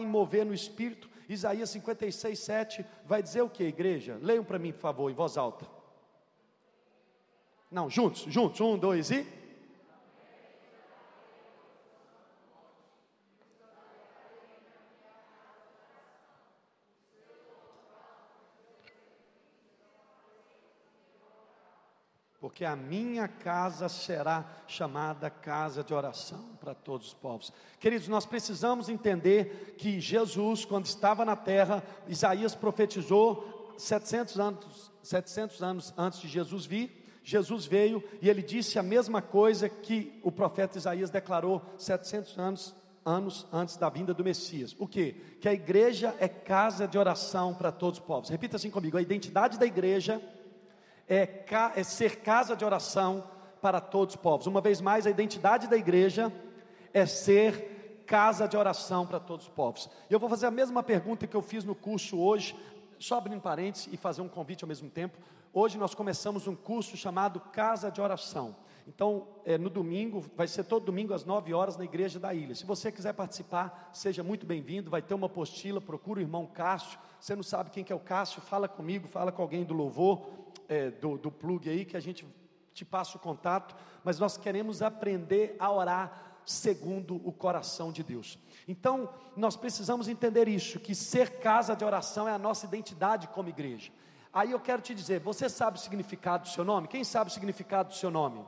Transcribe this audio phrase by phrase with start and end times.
[0.00, 1.10] em mover no espírito.
[1.28, 4.18] Isaías 56, 7 vai dizer o que, igreja?
[4.20, 5.66] Leiam para mim, por favor, em voz alta.
[7.70, 9.26] Não, juntos, juntos, um, dois e.
[22.62, 27.52] porque a minha casa será chamada casa de oração para todos os povos.
[27.80, 35.60] Queridos, nós precisamos entender que Jesus, quando estava na terra, Isaías profetizou 700 anos, 700
[35.60, 37.04] anos antes de Jesus vir.
[37.24, 42.74] Jesus veio e ele disse a mesma coisa que o profeta Isaías declarou 700 anos
[43.04, 44.76] anos antes da vinda do Messias.
[44.78, 45.14] O que?
[45.40, 48.30] Que a igreja é casa de oração para todos os povos.
[48.30, 50.22] Repita assim comigo: a identidade da igreja
[51.08, 53.24] é, é ser casa de oração
[53.60, 54.46] para todos os povos.
[54.46, 56.32] Uma vez mais, a identidade da igreja
[56.92, 59.88] é ser casa de oração para todos os povos.
[60.10, 62.56] E eu vou fazer a mesma pergunta que eu fiz no curso hoje,
[62.98, 65.16] só abrindo parênteses e fazer um convite ao mesmo tempo.
[65.52, 68.56] Hoje nós começamos um curso chamado Casa de Oração.
[68.86, 72.54] Então, é, no domingo, vai ser todo domingo às 9 horas na igreja da ilha.
[72.54, 74.90] Se você quiser participar, seja muito bem-vindo.
[74.90, 76.98] Vai ter uma apostila, procura o irmão Cássio.
[77.20, 80.26] Você não sabe quem que é o Cássio, fala comigo, fala com alguém do louvor
[80.72, 82.26] é, do, do plug aí, que a gente
[82.72, 88.38] te passa o contato, mas nós queremos aprender a orar segundo o coração de Deus.
[88.66, 93.50] Então, nós precisamos entender isso, que ser casa de oração é a nossa identidade como
[93.50, 93.92] igreja.
[94.32, 96.88] Aí eu quero te dizer, você sabe o significado do seu nome?
[96.88, 98.42] Quem sabe o significado do seu nome?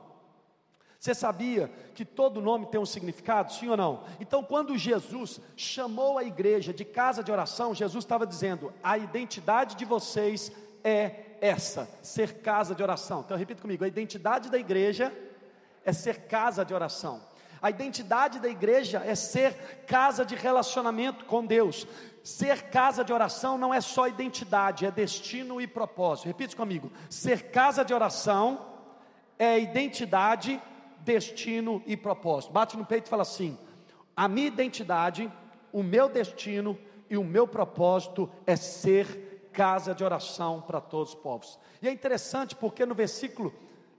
[0.99, 4.03] Você sabia que todo nome tem um significado, sim ou não?
[4.19, 9.75] Então, quando Jesus chamou a igreja de casa de oração, Jesus estava dizendo: a identidade
[9.75, 10.51] de vocês
[10.83, 13.21] é essa, ser casa de oração.
[13.25, 15.13] Então repita comigo: a identidade da igreja
[15.83, 17.21] é ser casa de oração.
[17.61, 21.87] A identidade da igreja é ser casa de relacionamento com Deus.
[22.23, 26.27] Ser casa de oração não é só identidade, é destino e propósito.
[26.27, 28.65] Repita comigo: ser casa de oração
[29.37, 30.61] é identidade,
[30.99, 32.51] destino e propósito.
[32.51, 33.57] Bate no peito e fala assim:
[34.15, 35.31] a minha identidade,
[35.71, 36.77] o meu destino
[37.09, 39.24] e o meu propósito é ser
[39.55, 41.57] casa de oração para todos os povos.
[41.81, 43.53] E é interessante porque no versículo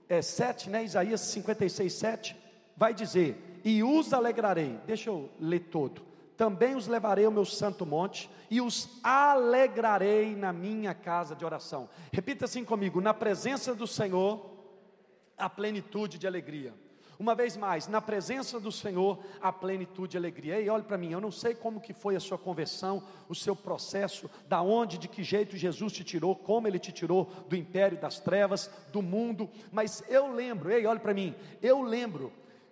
[0.07, 2.37] é, 7, né, Isaías 56, 7,
[2.75, 6.05] vai dizer: E os alegrarei, deixa eu ler todo.
[6.37, 11.89] Também os levarei ao meu santo monte e os alegrarei na minha casa de oração.
[12.13, 14.45] Repita assim comigo: na presença do Senhor,
[15.35, 16.73] a plenitude de alegria
[17.19, 20.59] uma vez mais, na presença do Senhor, a plenitude e alegria.
[20.59, 23.55] Ei, olhe para mim, eu não sei como que foi a sua conversão, o seu
[23.55, 27.99] processo, da onde, de que jeito Jesus te tirou, como ele te tirou do império
[27.99, 32.31] das trevas, do mundo, mas eu lembro, ei, olhe para mim, eu lembro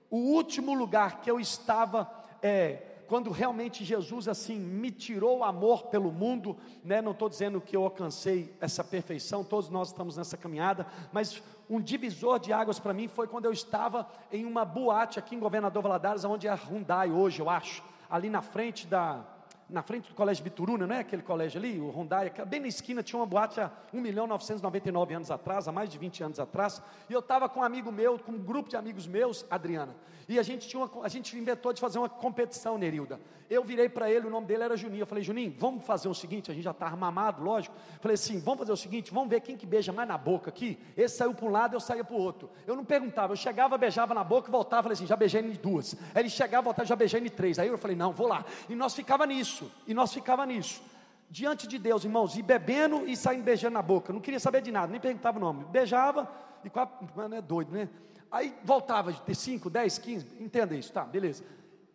[0.09, 2.09] o último lugar que eu estava
[2.41, 7.01] é, quando realmente Jesus assim me tirou o amor pelo mundo, né?
[7.01, 11.79] Não estou dizendo que eu alcancei essa perfeição, todos nós estamos nessa caminhada, mas um
[11.79, 15.83] divisor de águas para mim foi quando eu estava em uma boate aqui em Governador
[15.83, 19.34] Valadares, onde é a Hyundai hoje, eu acho, ali na frente da
[19.69, 23.01] na frente do colégio Bituruna, não é aquele colégio ali, o Hyundai, bem na esquina
[23.01, 26.81] tinha uma boate há 1 milhão 999 anos atrás, há mais de 20 anos atrás,
[27.09, 29.95] e eu estava com um amigo meu, com um grupo de amigos meus, Adriana,
[30.27, 33.19] e a gente, tinha uma, a gente inventou de fazer uma competição, Nerilda.
[33.47, 35.03] Eu virei para ele, o nome dele era Juninho.
[35.03, 37.75] Eu falei, Juninho, vamos fazer o seguinte, a gente já estava mamado, lógico.
[38.01, 40.79] Falei assim, vamos fazer o seguinte, vamos ver quem que beija mais na boca aqui.
[40.97, 42.49] Esse saiu para um lado, eu saía para o outro.
[42.65, 45.95] Eu não perguntava, eu chegava, beijava na boca, voltava, falei assim, já beijei em duas.
[46.15, 47.59] Aí ele chegava, voltava, já beijei em três.
[47.59, 48.43] Aí eu falei, não, vou lá.
[48.67, 49.54] E nós ficava nisso,
[49.87, 50.81] e nós ficava nisso.
[51.29, 54.13] Diante de Deus, irmãos, e bebendo e saindo beijando na boca.
[54.13, 55.65] Não queria saber de nada, nem perguntava o nome.
[55.65, 56.29] Beijava,
[56.63, 57.89] e quase, mano, é doido, né?
[58.31, 61.43] Aí voltava de ter 5, 10, 15, entenda isso, tá, beleza.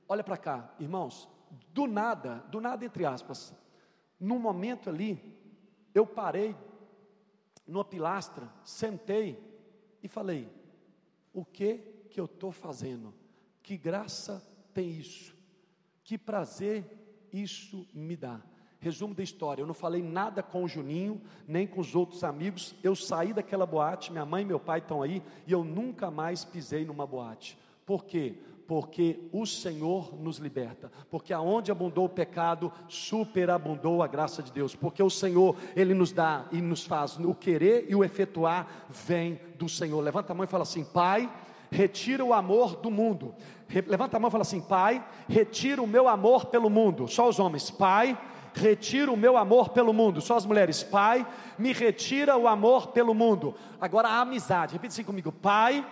[0.08, 1.28] Olha para cá, irmãos,
[1.72, 3.54] do nada, do nada entre aspas,
[4.18, 5.18] num momento ali,
[5.94, 6.54] eu parei
[7.66, 9.38] numa pilastra, sentei
[10.02, 10.48] e falei:
[11.32, 11.78] o que
[12.10, 13.14] que eu estou fazendo?
[13.62, 14.44] Que graça
[14.74, 15.36] tem isso?
[16.02, 16.99] Que prazer
[17.32, 18.40] isso me dá?
[18.80, 22.74] Resumo da história: eu não falei nada com o Juninho, nem com os outros amigos.
[22.82, 26.44] Eu saí daquela boate, minha mãe e meu pai estão aí, e eu nunca mais
[26.44, 27.58] pisei numa boate.
[27.84, 28.34] Por quê?
[28.66, 30.90] Porque o Senhor nos liberta.
[31.10, 34.76] Porque aonde abundou o pecado, superabundou a graça de Deus.
[34.76, 39.40] Porque o Senhor, Ele nos dá e nos faz o querer e o efetuar, vem
[39.58, 40.00] do Senhor.
[40.00, 41.28] Levanta a mão e fala assim: Pai,
[41.70, 43.34] retira o amor do mundo.
[43.86, 47.06] Levanta a mão e fala assim: Pai, retira o meu amor pelo mundo.
[47.06, 48.18] Só os homens, Pai
[48.54, 50.20] retira o meu amor pelo mundo.
[50.20, 51.26] Só as mulheres, Pai,
[51.58, 53.54] me retira o amor pelo mundo.
[53.80, 55.84] Agora a amizade, repita assim comigo: Pai,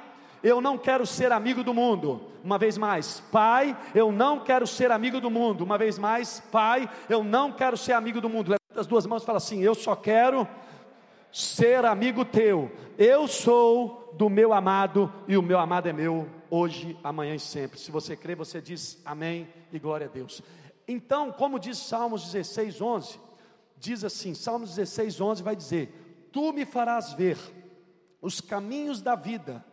[0.43, 2.21] eu não quero ser amigo do mundo.
[2.43, 5.65] Uma vez mais, Pai, eu não quero ser amigo do mundo.
[5.65, 8.49] Uma vez mais, Pai, eu não quero ser amigo do mundo.
[8.49, 10.47] Levanta as duas mãos e fala assim: Eu só quero
[11.33, 12.71] ser amigo teu.
[12.97, 17.79] Eu sou do meu amado e o meu amado é meu hoje, amanhã e sempre.
[17.79, 20.43] Se você crê, você diz amém e glória a Deus.
[20.87, 23.21] Então, como diz Salmos 16, 11,
[23.77, 27.39] diz assim: Salmos 16, 11 vai dizer: Tu me farás ver
[28.21, 29.65] os caminhos da vida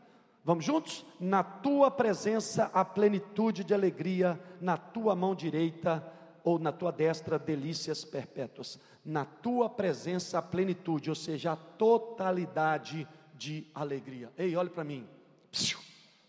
[0.46, 1.04] Vamos juntos?
[1.20, 6.06] Na tua presença a plenitude de alegria, na tua mão direita
[6.46, 8.80] ou na tua destra delícias perpétuas.
[9.04, 14.32] Na tua presença a plenitude, ou seja, a totalidade de alegria.
[14.38, 15.08] Ei, olhe para mim.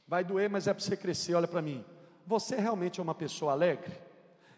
[0.08, 1.84] Vai doer, mas é para você crescer, olha para mim.
[2.26, 3.92] Você realmente é uma pessoa alegre?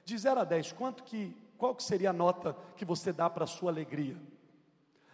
[0.04, 3.44] De 0 a 10, quanto que, qual que seria a nota que você dá para
[3.44, 4.16] a sua alegria?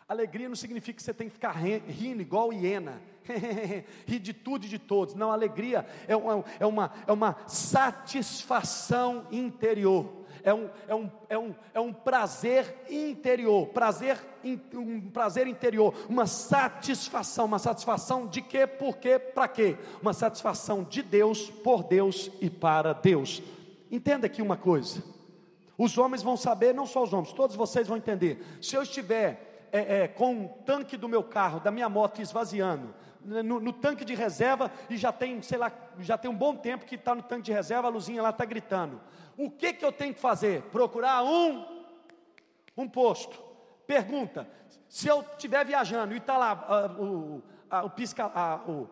[0.07, 3.01] Alegria não significa que você tem que ficar rindo igual hiena,
[4.07, 5.15] rir de tudo e de todos.
[5.15, 11.39] Não, alegria é uma, é uma, é uma satisfação interior, é um, é, um, é,
[11.39, 14.19] um, é um prazer interior, prazer,
[14.75, 19.79] um prazer interior, uma satisfação, uma satisfação de quê, por quê, para quê?
[20.03, 23.43] Uma satisfação de Deus, por Deus e para Deus.
[23.91, 25.03] Entenda aqui uma coisa.
[25.79, 28.45] Os homens vão saber, não só os homens, todos vocês vão entender.
[28.61, 32.95] Se eu estiver é, é, com o tanque do meu carro, da minha moto esvaziando,
[33.25, 36.55] né, no, no, tanque de reserva e já tem, sei lá, já tem um bom
[36.55, 39.01] tempo que está no tanque de reserva, a luzinha lá está gritando.
[39.37, 40.63] O que, que eu tenho que fazer?
[40.63, 41.65] Procurar um,
[42.77, 43.43] um posto.
[43.87, 44.49] Pergunta:
[44.89, 48.89] se eu estiver viajando e está lá uh, o, a, o pisca, a, o,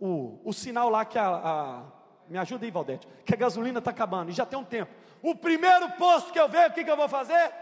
[0.00, 1.82] o, o sinal lá que a, a
[2.28, 4.90] me ajuda aí, Valdete, que a gasolina está acabando e já tem um tempo.
[5.22, 7.52] O primeiro posto que eu ver, o que, que eu vou fazer?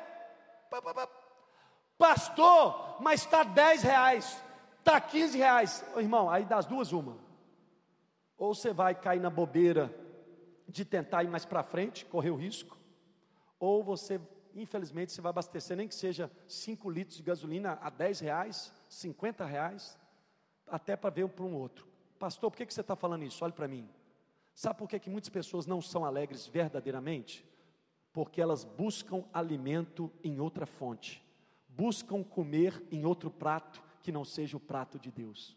[1.99, 4.43] Pastor, mas está 10 reais,
[4.79, 5.85] está 15 reais.
[5.97, 7.19] irmão, aí das duas, uma.
[8.39, 9.95] Ou você vai cair na bobeira
[10.71, 12.79] de tentar ir mais para frente, correr o risco,
[13.59, 14.21] ou você,
[14.55, 19.45] infelizmente, você vai abastecer nem que seja 5 litros de gasolina a 10 reais, 50
[19.45, 19.99] reais,
[20.67, 21.87] até para ver um para um outro.
[22.19, 23.45] Pastor, por que, que você está falando isso?
[23.45, 23.89] Olhe para mim.
[24.55, 27.45] Sabe por que, que muitas pessoas não são alegres verdadeiramente?
[28.13, 31.25] Porque elas buscam alimento em outra fonte
[31.77, 35.57] buscam comer em outro prato que não seja o prato de Deus.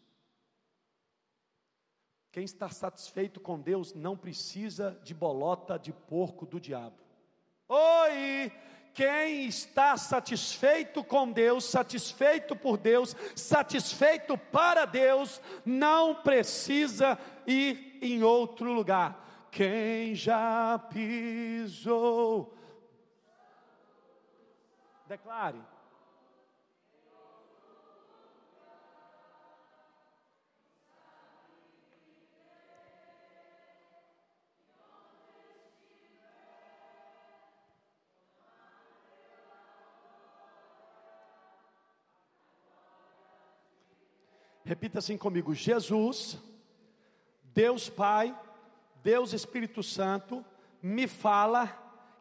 [2.34, 6.96] Quem está satisfeito com Deus não precisa de bolota de porco do diabo.
[7.68, 8.50] Oi!
[8.92, 17.16] Quem está satisfeito com Deus, satisfeito por Deus, satisfeito para Deus, não precisa
[17.46, 19.48] ir em outro lugar.
[19.52, 22.52] Quem já pisou.
[25.06, 25.73] Declare.
[44.64, 46.38] Repita assim comigo: Jesus,
[47.42, 48.36] Deus Pai,
[49.02, 50.44] Deus Espírito Santo,
[50.82, 51.68] me fala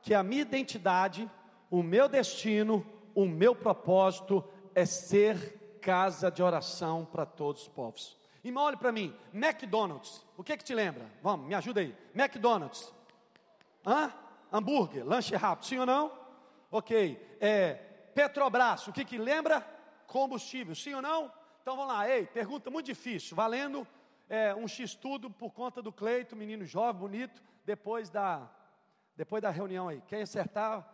[0.01, 1.29] que a minha identidade,
[1.71, 2.85] o meu destino,
[3.15, 4.43] o meu propósito
[4.75, 8.17] é ser casa de oração para todos os povos.
[8.43, 11.09] Irmão, olhe para mim, McDonald's, o que que te lembra?
[11.21, 11.95] Vamos, me ajuda aí.
[12.13, 12.93] McDonald's,
[13.85, 14.11] hã?
[14.51, 16.11] Hambúrguer, lanche rápido, sim ou não?
[16.69, 17.73] Ok, é,
[18.13, 19.65] Petrobras, o que que lembra?
[20.05, 21.31] Combustível, sim ou não?
[21.63, 23.87] Então vamos lá, ei, pergunta muito difícil, valendo
[24.27, 28.53] é, um X-tudo por conta do Cleito, menino jovem, bonito, depois da,
[29.15, 30.01] depois da reunião aí.
[30.01, 30.85] Quem acertar,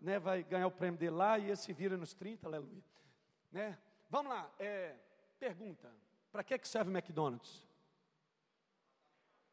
[0.00, 2.82] né, vai ganhar o prêmio dele lá e esse vira nos 30, aleluia.
[3.52, 3.78] Né?
[4.10, 4.96] Vamos lá, é,
[5.38, 5.88] pergunta,
[6.32, 7.64] para que, que serve o McDonald's?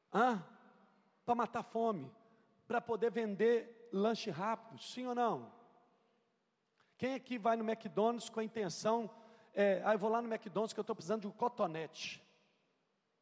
[0.10, 2.12] Para matar fome,
[2.68, 5.54] para poder vender lanche rápido, sim ou não?
[6.98, 9.12] Quem aqui vai no McDonald's com a intenção
[9.56, 12.22] é, ah, vou lá no McDonald's que eu estou precisando de um cotonete.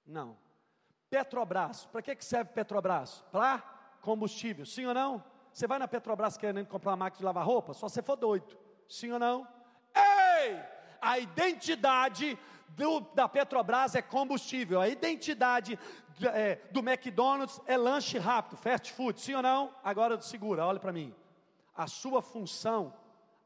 [0.06, 0.36] Não.
[1.10, 3.24] Petrobras, para que, que serve Petrobras?
[3.32, 3.60] Para
[4.02, 5.24] combustível, sim ou não?
[5.54, 7.74] Você vai na Petrobras querendo comprar uma máquina de lavar roupa?
[7.76, 8.58] Só você for doido,
[8.90, 9.48] sim ou não?
[9.96, 10.60] Ei!
[11.00, 12.38] A identidade
[12.70, 15.78] do, da Petrobras é combustível, a identidade
[16.34, 19.74] é, do McDonald's é lanche rápido, fast food, sim ou não?
[19.84, 21.14] Agora segura, olha para mim.
[21.76, 22.92] A sua função,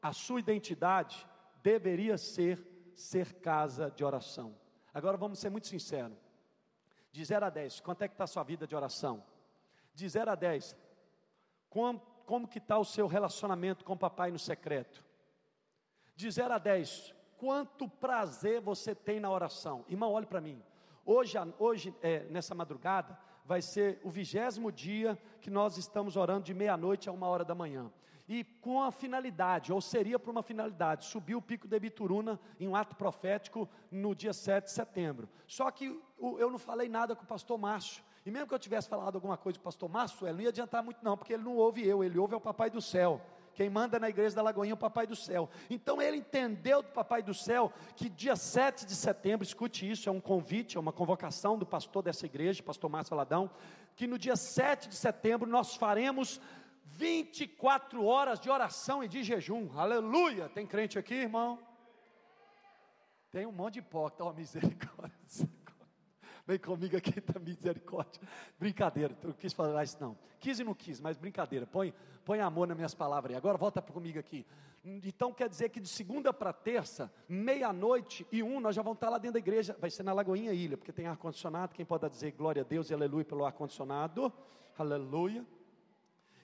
[0.00, 1.26] a sua identidade
[1.62, 2.67] deveria ser
[2.98, 4.54] ser casa de oração.
[4.92, 6.18] Agora vamos ser muito sinceros.
[7.12, 9.24] De 0 a 10, quanto é que está a sua vida de oração?
[9.94, 10.76] De 0 a 10,
[11.70, 15.04] como, como que está o seu relacionamento com o papai no secreto?
[16.16, 19.84] De 0 a 10, quanto prazer você tem na oração?
[19.88, 20.60] Irmão, olhe para mim.
[21.06, 26.52] Hoje, hoje é, nessa madrugada, vai ser o vigésimo dia que nós estamos orando de
[26.52, 27.90] meia-noite a uma hora da manhã.
[28.28, 32.68] E com a finalidade, ou seria por uma finalidade, subir o pico de Bituruna em
[32.68, 35.28] um ato profético no dia 7 de setembro.
[35.46, 38.04] Só que eu não falei nada com o pastor Márcio.
[38.26, 40.48] E mesmo que eu tivesse falado alguma coisa com o pastor Márcio, ele não ia
[40.50, 43.20] adiantar muito, não, porque ele não ouve eu, ele ouve é o Papai do Céu.
[43.54, 45.48] Quem manda na igreja da Lagoinha é o Papai do Céu.
[45.68, 50.12] Então ele entendeu do Papai do Céu que dia 7 de setembro, escute isso, é
[50.12, 53.50] um convite, é uma convocação do pastor dessa igreja, pastor Márcio Valadão,
[53.96, 56.40] que no dia 7 de setembro nós faremos
[56.98, 59.70] 24 horas de oração e de jejum.
[59.78, 60.48] Aleluia!
[60.48, 61.56] Tem crente aqui, irmão?
[63.30, 65.16] Tem um monte de hipócrita, ó, misericórdia.
[66.44, 68.20] Vem comigo aqui da misericórdia.
[68.58, 70.18] Brincadeira, eu quis falar isso não.
[70.40, 71.68] Quis e não quis, mas brincadeira.
[71.68, 73.36] Põe, põe amor nas minhas palavras aí.
[73.36, 74.44] Agora volta comigo aqui.
[74.84, 79.08] Então quer dizer que de segunda para terça, meia-noite e um, nós já vamos estar
[79.08, 79.76] lá dentro da igreja.
[79.80, 81.74] Vai ser na Lagoinha Ilha, porque tem ar-condicionado.
[81.74, 84.32] Quem pode dizer glória a Deus e aleluia pelo ar-condicionado?
[84.76, 85.46] Aleluia.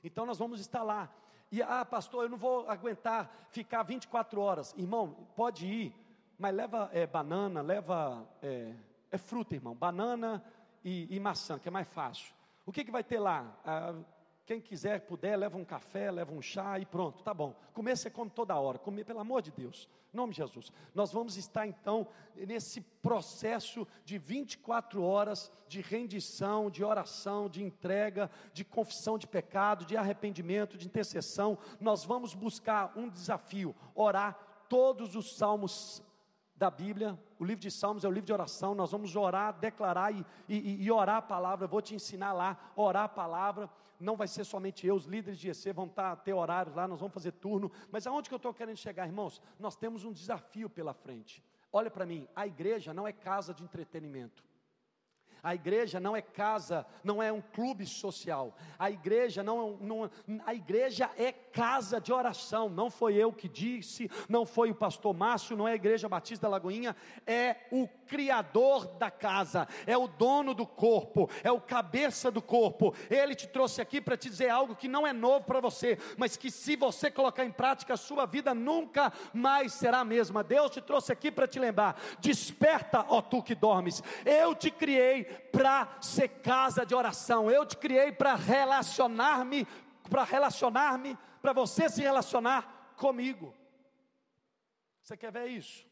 [0.05, 1.11] Então nós vamos estar lá.
[1.51, 4.75] E ah, pastor, eu não vou aguentar ficar 24 horas.
[4.77, 5.95] Irmão, pode ir,
[6.39, 8.29] mas leva é, banana, leva.
[8.43, 8.75] É,
[9.11, 10.45] é fruta, irmão, banana
[10.85, 12.35] e, e, maçã, que é mais fácil.
[12.67, 13.57] O que, que vai ter lá?
[13.65, 13.95] Ah,
[14.47, 17.57] quem quiser, puder, leva um café, leva um chá e pronto, tá bom.
[17.73, 20.71] Comer você come toda hora, comer pelo amor de Deus, em nome de Jesus.
[20.95, 28.31] Nós vamos estar então nesse processo de 24 horas de rendição, de oração, de entrega,
[28.53, 31.57] de confissão de pecado, de arrependimento, de intercessão.
[31.81, 36.03] Nós vamos buscar um desafio: orar todos os salmos
[36.57, 40.13] da Bíblia, o livro de Salmos é o livro de oração, nós vamos orar, declarar
[40.13, 43.69] e, e, e orar a palavra, eu vou te ensinar lá, orar a palavra,
[43.99, 47.01] não vai ser somente eu, os líderes de EC vão estar, ter horários lá, nós
[47.01, 49.41] vamos fazer turno, mas aonde que eu estou querendo chegar, irmãos?
[49.59, 51.43] Nós temos um desafio pela frente,
[51.73, 54.45] olha para mim, a igreja não é casa de entretenimento,
[55.45, 58.57] a igreja não é casa, não é um clube social.
[58.79, 60.11] A igreja não, não,
[60.47, 62.71] a igreja é casa de oração.
[62.71, 66.47] Não foi eu que disse, não foi o pastor Márcio, não é a igreja Batista
[66.47, 66.97] da Lagoinha,
[67.27, 72.95] é o criador da casa, é o dono do corpo, é o cabeça do corpo.
[73.11, 76.39] Ele te trouxe aqui para te dizer algo que não é novo para você, mas
[76.39, 80.43] que se você colocar em prática, a sua vida nunca mais será a mesma.
[80.43, 84.03] Deus te trouxe aqui para te lembrar: desperta, ó tu que dormes.
[84.25, 87.51] Eu te criei para ser casa de oração.
[87.51, 89.67] Eu te criei para relacionar-me,
[90.09, 93.55] para relacionar-me, para você se relacionar comigo.
[95.03, 95.87] Você quer ver isso?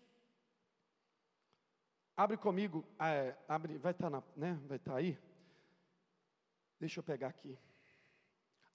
[2.16, 4.58] Abre comigo, é, abre, vai estar tá né?
[4.66, 5.18] Vai estar tá aí.
[6.78, 7.58] Deixa eu pegar aqui.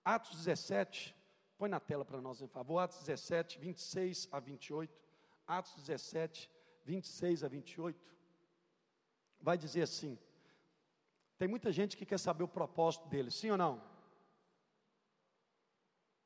[0.04, 1.16] Atos 17,
[1.58, 2.80] põe na tela para nós, em favor.
[2.80, 5.02] Atos 17, 26 a 28.
[5.46, 6.50] Atos 17,
[6.86, 8.00] 26 a 28.
[9.42, 10.18] Vai dizer assim:
[11.38, 13.82] tem muita gente que quer saber o propósito dele, sim ou não?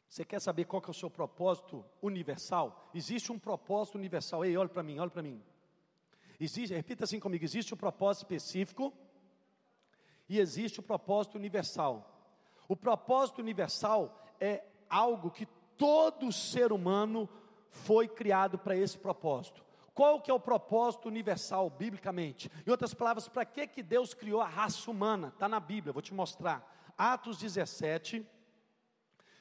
[0.07, 2.89] Você quer saber qual que é o seu propósito universal?
[2.93, 4.43] Existe um propósito universal.
[4.43, 5.41] Ei, olha para mim, olha para mim.
[6.37, 8.93] Existe, repita assim comigo: existe o um propósito específico
[10.27, 12.09] e existe o um propósito universal.
[12.67, 15.45] O propósito universal é algo que
[15.77, 17.29] todo ser humano
[17.69, 19.63] foi criado para esse propósito.
[19.93, 22.49] Qual que é o propósito universal, biblicamente?
[22.65, 25.27] Em outras palavras, para que, que Deus criou a raça humana?
[25.27, 26.65] Está na Bíblia, vou te mostrar.
[26.97, 28.25] Atos 17,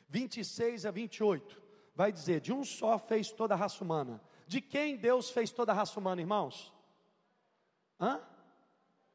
[0.08, 1.62] 26 a 28.
[1.94, 4.20] Vai dizer: De um só fez toda a raça humana.
[4.46, 6.74] De quem Deus fez toda a raça humana, irmãos?
[8.00, 8.20] Hã?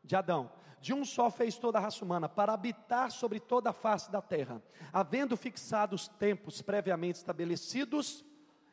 [0.02, 0.52] De Adão.
[0.80, 4.22] De um só fez toda a raça humana, para habitar sobre toda a face da
[4.22, 4.62] terra,
[4.94, 8.24] havendo fixado os tempos previamente estabelecidos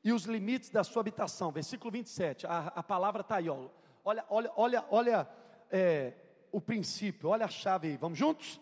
[0.05, 1.53] e os limites da sua habitação.
[1.53, 3.69] Versículo 27, a, a palavra está aí, ó.
[4.05, 5.29] olha, olha, olha, olha
[5.71, 6.15] é,
[6.51, 8.61] o princípio, olha a chave aí, vamos juntos?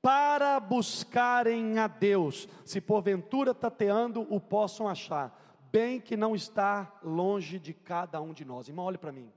[0.00, 5.38] Para buscarem a Deus, se porventura tateando o possam achar,
[5.70, 8.66] bem que não está longe de cada um de nós.
[8.66, 9.32] Irmão, olhe para mim.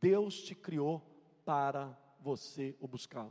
[0.00, 1.00] Deus te criou
[1.44, 3.28] para você o buscar.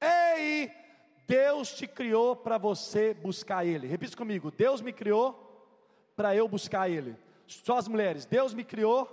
[0.00, 0.89] Ei!
[1.30, 3.86] Deus te criou para você buscar Ele.
[3.86, 5.32] Repita comigo: Deus me criou
[6.16, 7.16] para eu buscar Ele.
[7.46, 9.06] Só as mulheres, Deus me criou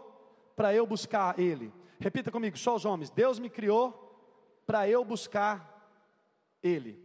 [0.55, 1.71] para eu buscar Ele.
[1.99, 3.93] Repita comigo, só os homens, Deus me criou
[4.65, 5.93] para eu buscar
[6.63, 6.99] Ele.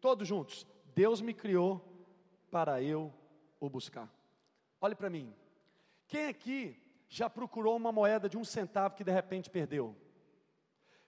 [0.00, 0.64] Todos juntos,
[0.94, 1.84] Deus me criou
[2.48, 3.12] para eu
[3.58, 4.08] o buscar.
[4.80, 5.34] Olhe para mim.
[6.06, 9.96] Quem aqui já procurou uma moeda de um centavo que de repente perdeu?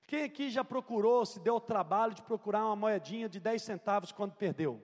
[0.06, 4.12] Quem aqui já procurou, se deu o trabalho de procurar uma moedinha de 10 centavos
[4.12, 4.82] quando perdeu?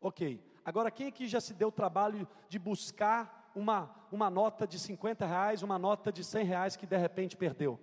[0.00, 0.42] Ok.
[0.64, 5.24] Agora, quem aqui já se deu o trabalho de buscar uma, uma nota de 50
[5.26, 7.78] reais, uma nota de 100 reais que de repente perdeu.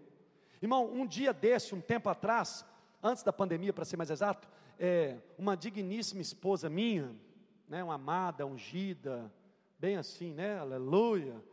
[0.61, 2.65] Irmão, um dia desse, um tempo atrás,
[3.01, 4.47] antes da pandemia, para ser mais exato,
[4.79, 7.15] é, uma digníssima esposa minha,
[7.67, 9.31] né, uma amada, ungida,
[9.79, 11.43] bem assim, né, aleluia,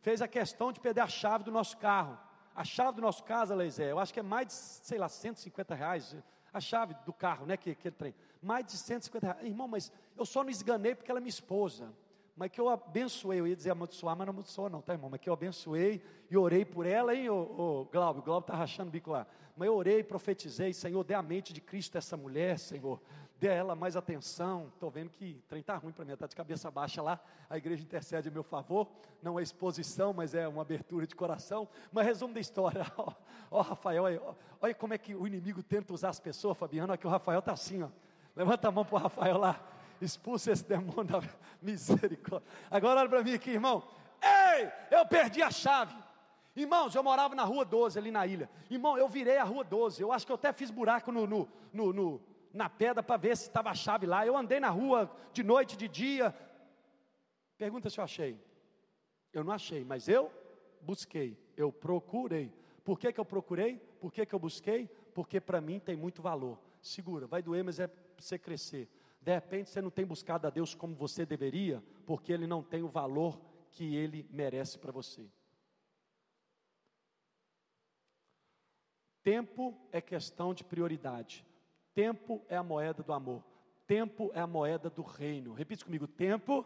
[0.00, 2.18] fez a questão de perder a chave do nosso carro.
[2.60, 5.74] A chave do nosso carro, Leizé, eu acho que é mais de, sei lá, 150
[5.74, 6.14] reais,
[6.52, 9.46] a chave do carro, né, que, aquele trem, mais de 150 reais.
[9.46, 11.90] Irmão, mas eu só não esganei porque ela é minha esposa.
[12.36, 15.20] Mas que eu abençoei, eu ia dizer amaldiçoar, mas não amaldiçoa não, tá irmão, mas
[15.20, 18.90] que eu abençoei e orei por ela, hein, ô, ô Glauber, o Glauber está rachando
[18.90, 19.26] o bico lá,
[19.56, 23.00] mas eu orei, profetizei, Senhor, dê a mente de Cristo a essa mulher, Senhor,
[23.40, 26.36] dê a ela mais atenção, estou vendo que trem está ruim para mim, está de
[26.36, 27.18] cabeça baixa lá,
[27.48, 28.86] a igreja intercede a meu favor,
[29.22, 33.14] não é exposição, mas é uma abertura de coração, mas resumo da história, ó,
[33.50, 34.22] ó Rafael, olha,
[34.60, 37.38] olha como é que o inimigo tenta usar as pessoas, Fabiano, olha que o Rafael
[37.38, 37.88] está assim, ó,
[38.36, 39.58] levanta a mão para o Rafael lá,
[40.02, 41.22] expulsa esse demônio da
[41.62, 42.46] misericórdia.
[42.70, 43.82] Agora olha para mim aqui, irmão.
[44.22, 45.94] Ei, eu perdi a chave.
[46.54, 48.50] Irmãos, eu morava na rua 12, ali na ilha.
[48.70, 50.02] Irmão, eu virei a rua 12.
[50.02, 52.20] Eu acho que eu até fiz buraco no, no, no, no
[52.52, 54.26] na pedra para ver se estava a chave lá.
[54.26, 56.34] Eu andei na rua de noite, de dia.
[57.56, 58.38] Pergunta se eu achei.
[59.32, 60.32] Eu não achei, mas eu
[60.80, 62.52] busquei, eu procurei.
[62.84, 63.78] Por que, que eu procurei?
[64.00, 64.88] Por que, que eu busquei?
[65.14, 66.58] Porque para mim tem muito valor.
[66.80, 68.88] Segura, vai doer, mas é para você crescer.
[69.20, 72.82] De repente você não tem buscado a Deus como você deveria, porque Ele não tem
[72.82, 73.38] o valor
[73.70, 75.28] que Ele merece para você.
[79.22, 81.44] Tempo é questão de prioridade.
[82.00, 83.44] Tempo é a moeda do amor.
[83.86, 85.52] Tempo é a moeda do reino.
[85.52, 86.64] Repita comigo: tempo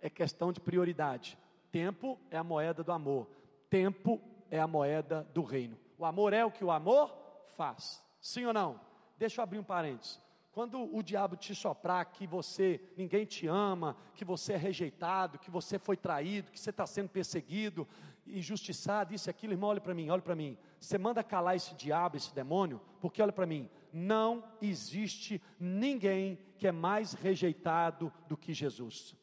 [0.00, 1.36] é questão de prioridade.
[1.72, 3.28] Tempo é a moeda do amor.
[3.68, 5.76] Tempo é a moeda do reino.
[5.98, 7.12] O amor é o que o amor
[7.56, 8.00] faz.
[8.20, 8.80] Sim ou não?
[9.16, 10.22] Deixa eu abrir um parênteses.
[10.52, 15.50] Quando o diabo te soprar que você, ninguém te ama, que você é rejeitado, que
[15.50, 17.86] você foi traído, que você está sendo perseguido,
[18.28, 20.56] injustiçado, isso e aquilo, irmão, olha para mim, olha para mim.
[20.78, 26.66] Você manda calar esse diabo, esse demônio, porque olha para mim, não existe ninguém que
[26.66, 29.16] é mais rejeitado do que Jesus.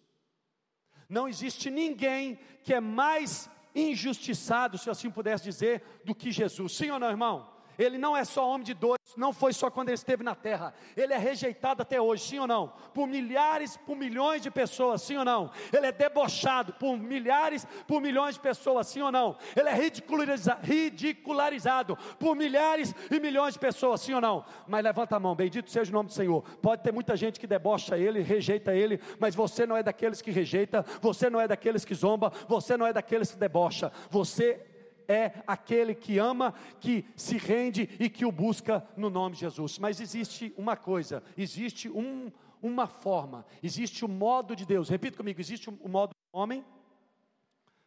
[1.07, 6.75] Não existe ninguém que é mais injustiçado, se assim pudesse dizer, do que Jesus.
[6.75, 7.54] Sim ou não, irmão?
[7.77, 10.73] Ele não é só homem de dores, não foi só quando ele esteve na terra.
[10.95, 12.73] Ele é rejeitado até hoje, sim ou não?
[12.93, 15.51] Por milhares, por milhões de pessoas, sim ou não?
[15.71, 19.37] Ele é debochado por milhares, por milhões de pessoas, sim ou não?
[19.55, 24.45] Ele é ridiculariza, ridicularizado por milhares e milhões de pessoas, sim ou não?
[24.67, 26.41] Mas levanta a mão, bendito seja o nome do Senhor.
[26.61, 30.31] Pode ter muita gente que debocha ele, rejeita ele, mas você não é daqueles que
[30.31, 33.91] rejeita, você não é daqueles que zomba, você não é daqueles que debocha.
[34.09, 34.65] Você
[35.07, 39.79] é aquele que ama, que se rende e que o busca no nome de Jesus.
[39.79, 44.89] Mas existe uma coisa, existe um, uma forma, existe o modo de Deus.
[44.89, 46.65] Repita comigo: existe o modo do homem,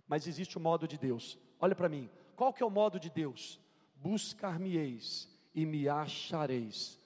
[0.07, 1.39] mas existe o modo de Deus.
[1.61, 3.61] Olha para mim, qual que é o modo de Deus?
[3.97, 7.01] Buscar-me-eis e me achareis,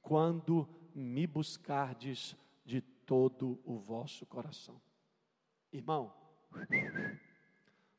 [0.00, 4.80] quando me buscardes de todo o vosso coração.
[5.72, 6.12] Irmão,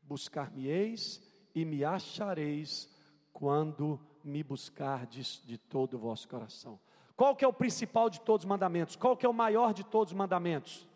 [0.01, 1.21] buscar-me-eis
[1.53, 2.89] e me achareis
[3.33, 6.79] quando me buscardes de todo o vosso coração.
[7.15, 8.95] Qual que é o principal de todos os mandamentos?
[8.95, 10.87] Qual que é o maior de todos os mandamentos?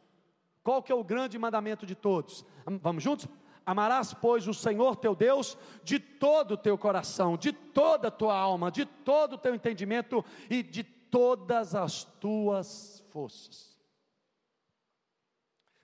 [0.63, 2.45] Qual que é o grande mandamento de todos?
[2.81, 3.27] Vamos juntos?
[3.65, 8.37] Amarás, pois, o Senhor teu Deus de todo o teu coração, de toda a tua
[8.37, 13.77] alma, de todo o teu entendimento e de todas as tuas forças.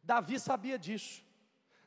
[0.04, 1.24] Davi sabia disso.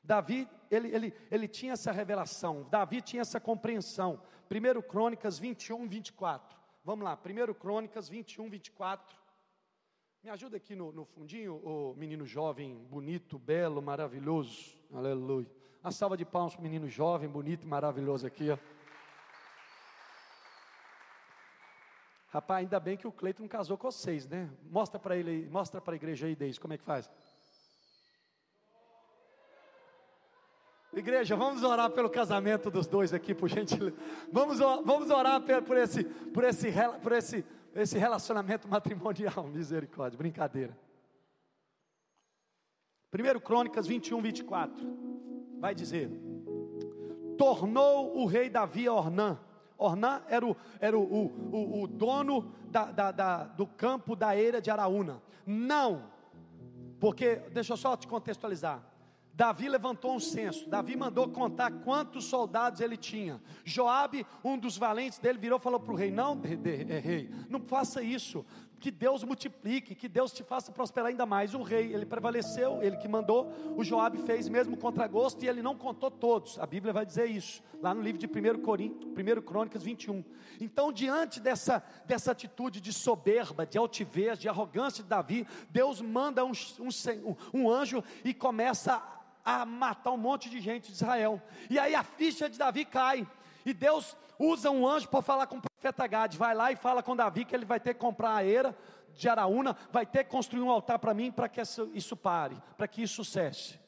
[0.03, 4.21] Davi, ele, ele, ele tinha essa revelação, Davi tinha essa compreensão.
[4.51, 6.59] 1 Crônicas 21, 24.
[6.85, 9.17] Vamos lá, 1 Crônicas 21, 24.
[10.23, 14.75] Me ajuda aqui no, no fundinho, o menino jovem, bonito, belo, maravilhoso.
[14.93, 15.51] Aleluia.
[15.83, 18.59] Uma salva de palmas para o menino jovem, bonito e maravilhoso aqui, ó.
[22.29, 24.49] Rapaz, ainda bem que o Cleiton casou com vocês, né?
[24.71, 27.11] Mostra para ele, mostra para a igreja aí, Deise, como é que faz.
[30.95, 33.97] Igreja, vamos orar pelo casamento dos dois aqui, por gentileza.
[34.31, 36.71] Vamos, vamos orar por esse, por esse,
[37.03, 39.45] por esse, esse relacionamento matrimonial.
[39.49, 40.77] Misericórdia, brincadeira.
[43.11, 44.75] 1 Crônicas 21, 24.
[45.59, 46.11] Vai dizer:
[47.39, 49.39] Tornou o rei Davi a Ornã.
[49.79, 54.61] Ornã era o, era o, o, o dono da, da, da, do campo da eira
[54.61, 55.23] de Araúna.
[55.47, 56.05] Não,
[57.01, 58.93] porque, deixa eu só te contextualizar.
[59.35, 60.69] Davi levantou um censo.
[60.69, 63.41] Davi mandou contar quantos soldados ele tinha.
[63.65, 66.41] Joabe, um dos valentes dele, virou e falou para o rei: Não,
[66.89, 68.45] é, rei, não faça isso.
[68.83, 71.55] Que Deus multiplique, que Deus te faça prosperar ainda mais.
[71.55, 75.63] O rei, ele prevaleceu, ele que mandou, o Joabe fez mesmo contra gosto e ele
[75.63, 76.59] não contou todos.
[76.59, 80.25] A Bíblia vai dizer isso, lá no livro de 1 Coríntios, 1 Crônicas 21.
[80.61, 86.45] Então, diante dessa, dessa atitude de soberba, de altivez, de arrogância de Davi, Deus manda
[86.45, 89.01] um, um, um anjo e começa
[89.45, 91.41] a matar um monte de gente de Israel.
[91.71, 93.29] E aí a ficha de Davi cai.
[93.65, 96.39] E Deus usa um anjo para falar com o profeta Gade.
[96.39, 98.77] Vai lá e fala com Davi que ele vai ter que comprar a era
[99.15, 102.57] de Araúna, vai ter que construir um altar para mim para que isso, isso pare,
[102.79, 103.79] para que isso cesse.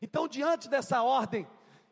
[0.00, 1.46] Então, diante dessa ordem,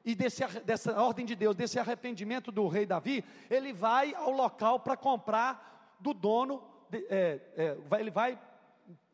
[0.05, 4.81] e desse, dessa ordem de Deus, desse arrependimento do rei Davi, ele vai ao local
[4.81, 8.40] para comprar do dono, é, é, ele vai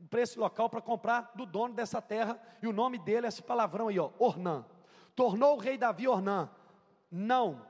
[0.09, 3.43] para esse local para comprar do dono dessa terra, e o nome dele é esse
[3.43, 4.65] palavrão aí, ó, Ornã.
[5.15, 6.49] Tornou o rei Davi Ornã.
[7.11, 7.61] Não,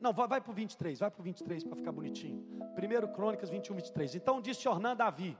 [0.00, 2.42] não, vai, vai para o 23, vai para o 23 para ficar bonitinho.
[2.76, 4.14] 1 Crônicas 21, 23.
[4.14, 5.36] Então disse Ornã a Davi: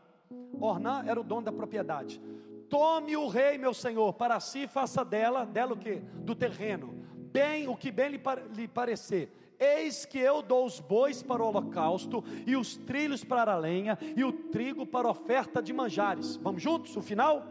[0.61, 2.21] Ornã era o dono da propriedade.
[2.69, 5.97] Tome o rei, meu senhor, para si faça dela, dela o que?
[5.97, 8.21] Do terreno, bem o que bem lhe,
[8.55, 9.37] lhe parecer.
[9.59, 13.99] Eis que eu dou os bois para o holocausto, e os trilhos para a lenha,
[14.17, 16.37] e o trigo para a oferta de manjares.
[16.37, 16.97] Vamos juntos?
[16.97, 17.43] O final?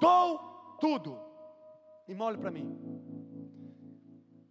[0.00, 0.38] Dou
[0.80, 1.18] tudo.
[2.08, 2.78] E olhe para mim.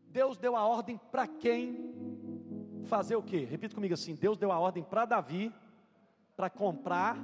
[0.10, 1.94] Deus deu a ordem para quem
[2.90, 3.46] fazer o que?
[3.46, 5.54] Repita comigo assim: Deus deu a ordem para Davi
[6.36, 7.18] para comprar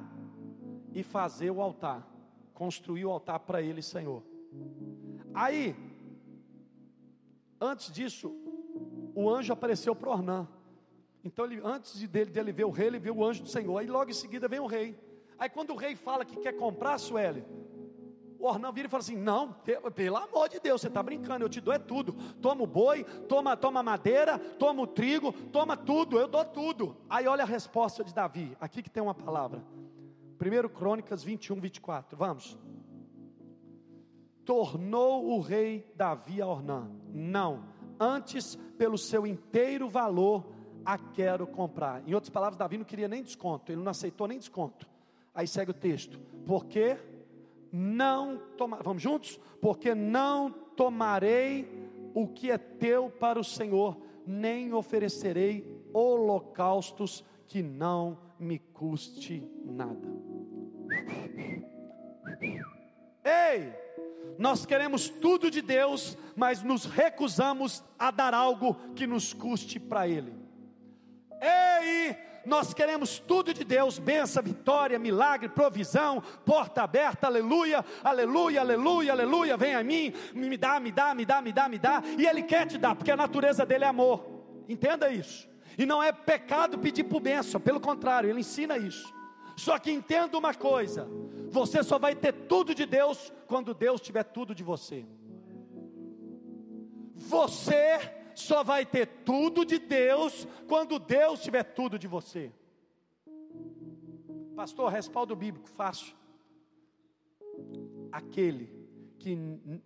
[0.94, 2.08] e fazer o altar,
[2.54, 4.24] construir o altar para ele, Senhor.
[5.34, 5.76] Aí,
[7.60, 8.34] antes disso,
[9.14, 10.48] o anjo apareceu para Ornã.
[11.24, 13.78] Então, ele, antes dele, dele ver o rei, ele viu o anjo do Senhor.
[13.78, 14.98] Aí, logo em seguida, vem o rei.
[15.40, 17.44] Aí, quando o rei fala que quer comprar, Sueli,
[18.46, 19.54] o Ornão vira e fala assim: Não,
[19.96, 22.14] pelo amor de Deus, você está brincando, eu te dou é tudo.
[22.42, 26.96] Toma o boi, toma, toma madeira, toma o trigo, toma tudo, eu dou tudo.
[27.10, 29.64] Aí olha a resposta de Davi, aqui que tem uma palavra.
[30.40, 32.18] 1 Crônicas 21, 24.
[32.18, 32.58] Vamos.
[34.44, 36.92] Tornou o rei Davi a Ornã.
[37.12, 37.64] Não,
[38.00, 40.46] antes, pelo seu inteiro valor,
[40.86, 42.08] a quero comprar.
[42.08, 44.88] Em outras palavras, Davi não queria nem desconto, ele não aceitou nem desconto.
[45.34, 46.20] Aí segue o texto.
[46.46, 46.98] Porque
[47.72, 49.40] não tomar, vamos juntos?
[49.62, 51.68] Porque não tomarei
[52.14, 60.08] o que é teu para o Senhor, nem oferecerei holocaustos que não me custe nada.
[63.24, 63.74] Ei,
[64.38, 70.08] nós queremos tudo de Deus, mas nos recusamos a dar algo que nos custe para
[70.08, 70.34] Ele.
[71.42, 79.12] Ei, nós queremos tudo de Deus, benção, vitória, milagre, provisão, porta aberta, aleluia, aleluia, aleluia,
[79.12, 82.26] aleluia, vem a mim, me dá, me dá, me dá, me dá, me dá, e
[82.26, 84.26] Ele quer te dar, porque a natureza dele é amor,
[84.68, 89.14] entenda isso, e não é pecado pedir por bênção, pelo contrário, Ele ensina isso,
[89.58, 91.08] só que entenda uma coisa,
[91.50, 95.06] você só vai ter tudo de Deus, quando Deus tiver tudo de você,
[97.16, 102.52] você só vai ter tudo de Deus quando Deus tiver tudo de você.
[104.56, 106.16] Pastor, respaldo bíblico, fácil.
[108.12, 108.70] Aquele
[109.20, 109.38] que,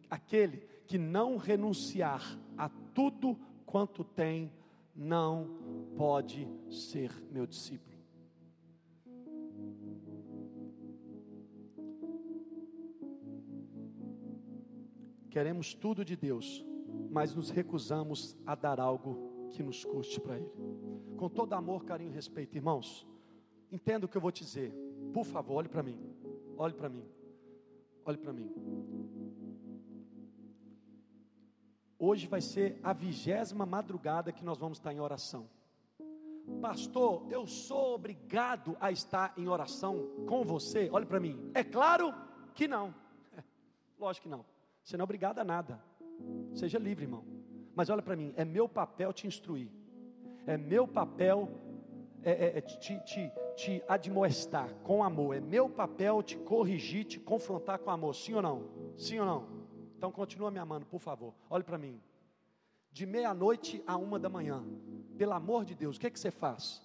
[0.09, 4.51] aquele que não renunciar a tudo quanto tem,
[4.95, 7.97] não pode ser meu discípulo.
[15.29, 16.65] Queremos tudo de Deus,
[17.09, 20.51] mas nos recusamos a dar algo que nos custe para Ele.
[21.17, 23.07] Com todo amor, carinho e respeito, irmãos,
[23.71, 24.73] entenda o que eu vou te dizer.
[25.13, 25.99] Por favor, olhe para mim.
[26.57, 27.05] Olhe para mim.
[28.05, 28.51] Olhe para mim.
[31.97, 35.49] Hoje vai ser a vigésima madrugada que nós vamos estar em oração.
[36.61, 40.89] Pastor, eu sou obrigado a estar em oração com você?
[40.91, 41.51] Olhe para mim.
[41.53, 42.13] É claro
[42.53, 42.95] que não.
[43.99, 44.45] Lógico que não.
[44.83, 45.88] Você não é obrigado a nada.
[46.53, 47.23] Seja livre, irmão.
[47.75, 49.69] Mas olha para mim, é meu papel te instruir.
[50.45, 51.49] É meu papel
[52.23, 55.35] é, é, é te, te, te admoestar com amor.
[55.35, 58.15] É meu papel te corrigir, te confrontar com amor.
[58.15, 58.69] Sim ou não?
[58.97, 59.47] Sim ou não?
[59.97, 61.33] Então continua me amando, por favor.
[61.49, 62.01] Olhe para mim.
[62.91, 64.63] De meia-noite a uma da manhã.
[65.17, 66.81] Pelo amor de Deus, o que, é que você faz?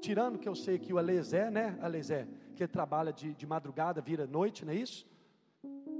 [0.00, 1.78] Tirando que eu sei que o Alezé, né?
[1.80, 5.06] Alezé, que trabalha de, de madrugada, vira noite, não é isso?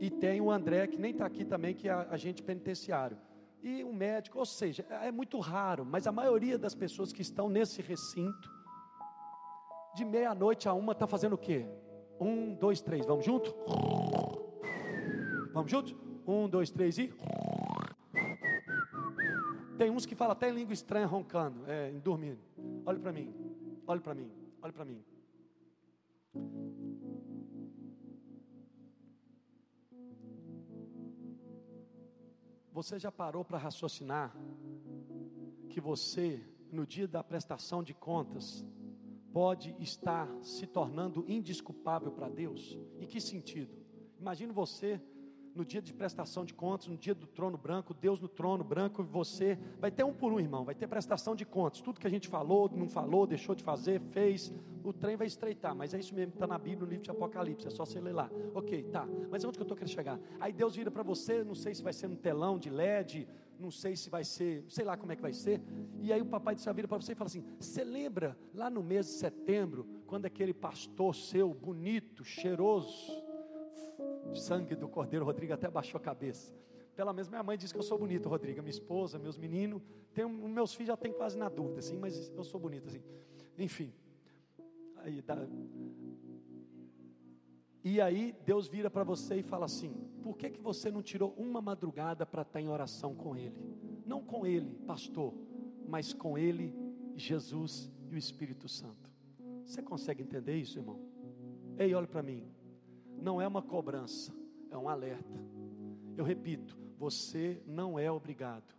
[0.01, 3.17] E tem o André, que nem está aqui também, que é agente penitenciário.
[3.63, 7.49] E um médico, ou seja, é muito raro, mas a maioria das pessoas que estão
[7.49, 8.51] nesse recinto,
[9.95, 11.67] de meia-noite a uma, está fazendo o quê?
[12.21, 13.55] Um, dois, três, vamos junto?
[15.53, 15.97] Vamos juntos?
[16.27, 17.13] Um, dois, três e.
[19.79, 22.39] Tem uns que falam até em língua estranha roncando, é, dormindo.
[22.85, 23.35] Olhe para mim,
[23.87, 24.31] olhe para mim,
[24.63, 25.05] olhe para mim.
[32.77, 34.37] Você já parou para raciocinar
[35.71, 38.67] que você, no dia da prestação de contas,
[39.33, 42.79] pode estar se tornando indisculpável para Deus?
[43.01, 43.75] Em que sentido?
[44.21, 45.01] Imagine você
[45.55, 49.03] no dia de prestação de contas, no dia do trono branco, Deus no trono branco,
[49.03, 52.11] você vai ter um por um, irmão, vai ter prestação de contas, tudo que a
[52.11, 54.53] gente falou, não falou, deixou de fazer, fez,
[54.89, 57.67] o trem vai estreitar, mas é isso mesmo, está na Bíblia, no livro de Apocalipse,
[57.67, 60.21] é só você ler lá, ok, tá, mas onde que eu estou querendo chegar?
[60.39, 63.27] Aí Deus vira para você, não sei se vai ser no telão de LED,
[63.59, 65.61] não sei se vai ser, sei lá como é que vai ser,
[66.01, 68.69] e aí o papai do céu vira para você e fala assim: você lembra lá
[68.71, 73.11] no mês de setembro, quando aquele pastor seu, bonito, cheiroso,
[74.35, 76.55] sangue do Cordeiro, Rodrigo até baixou a cabeça.
[76.95, 78.63] Pelo menos minha mãe diz que eu sou bonito, Rodrigo.
[78.63, 79.83] Minha esposa, meus meninos,
[80.15, 83.03] tem, meus filhos já tem quase na dúvida, assim, mas eu sou bonito, assim.
[83.59, 83.93] Enfim.
[85.07, 85.37] Aí, dá...
[87.85, 91.33] E aí Deus vira para você e fala assim: por que, que você não tirou
[91.39, 93.57] uma madrugada para estar em oração com Ele?
[94.05, 95.33] Não com Ele, pastor,
[95.87, 96.75] mas com Ele,
[97.15, 99.09] Jesus e o Espírito Santo.
[99.65, 101.01] Você consegue entender isso, irmão?
[101.79, 102.57] Ei, olha para mim
[103.19, 104.33] não é uma cobrança,
[104.71, 105.41] é um alerta.
[106.17, 108.75] Eu repito, você não é obrigado,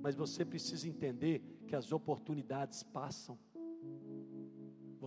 [0.00, 3.38] mas você precisa entender que as oportunidades passam.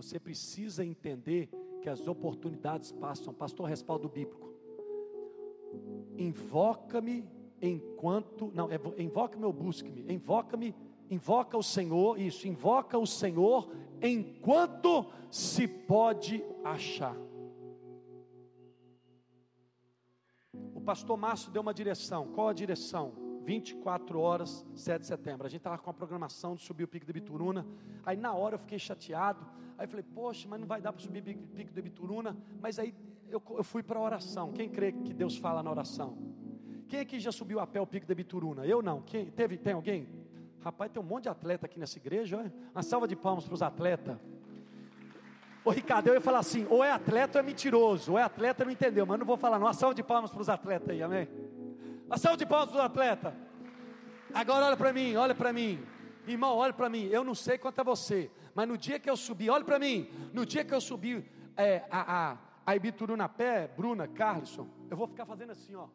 [0.00, 1.50] Você precisa entender
[1.82, 3.34] que as oportunidades passam.
[3.34, 4.50] Pastor, respaldo bíblico.
[6.16, 7.28] Invoca-me
[7.60, 8.50] enquanto.
[8.54, 10.10] Não, é, invoca-me ou busque-me.
[10.10, 10.74] Invoca-me,
[11.10, 17.14] invoca o Senhor, isso, invoca o Senhor enquanto se pode achar.
[20.74, 22.28] O pastor Márcio deu uma direção.
[22.32, 23.12] Qual a direção?
[23.50, 25.44] 24 horas, 7 de setembro.
[25.44, 27.66] A gente estava com a programação de subir o Pico do Bituruna.
[28.06, 29.44] Aí na hora eu fiquei chateado.
[29.76, 32.36] Aí falei, poxa, mas não vai dar para subir o Pico do Bituruna.
[32.60, 32.94] Mas aí
[33.28, 34.52] eu, eu fui para a oração.
[34.52, 36.16] Quem crê que Deus fala na oração?
[36.88, 38.64] Quem aqui já subiu a pé o Pico do Bituruna?
[38.64, 39.02] Eu não.
[39.02, 40.06] Quem, teve, tem alguém?
[40.60, 42.38] Rapaz, tem um monte de atleta aqui nessa igreja.
[42.38, 42.54] Olha.
[42.72, 44.16] Uma salva de palmas para os atletas.
[45.64, 48.64] O Ricardo, eu ia falar assim: ou é atleta ou é mentiroso, ou é atleta,
[48.64, 49.66] não entendeu, mas não vou falar, não.
[49.66, 51.28] Uma salva de palmas para os atletas aí, amém?
[52.10, 53.34] Uma salva de palmas para os atletas.
[54.34, 55.80] Agora olha para mim, olha para mim,
[56.26, 57.04] irmão, olha para mim.
[57.04, 60.10] Eu não sei quanto é você, mas no dia que eu subi, olha para mim,
[60.32, 61.24] no dia que eu subi
[61.56, 65.86] é, a, a, a Ibituru na pé, Bruna, Carlson, eu vou ficar fazendo assim, ó.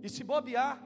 [0.00, 0.80] E se bobear,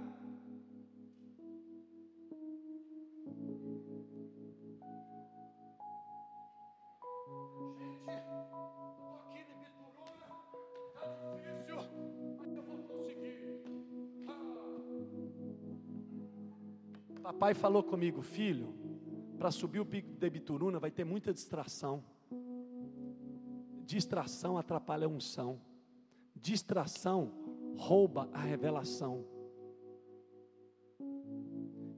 [17.24, 18.74] Papai falou comigo, filho,
[19.38, 22.04] para subir o pico de Bituruna vai ter muita distração.
[23.86, 25.58] Distração atrapalha a unção.
[26.36, 27.32] Distração
[27.78, 29.24] rouba a revelação.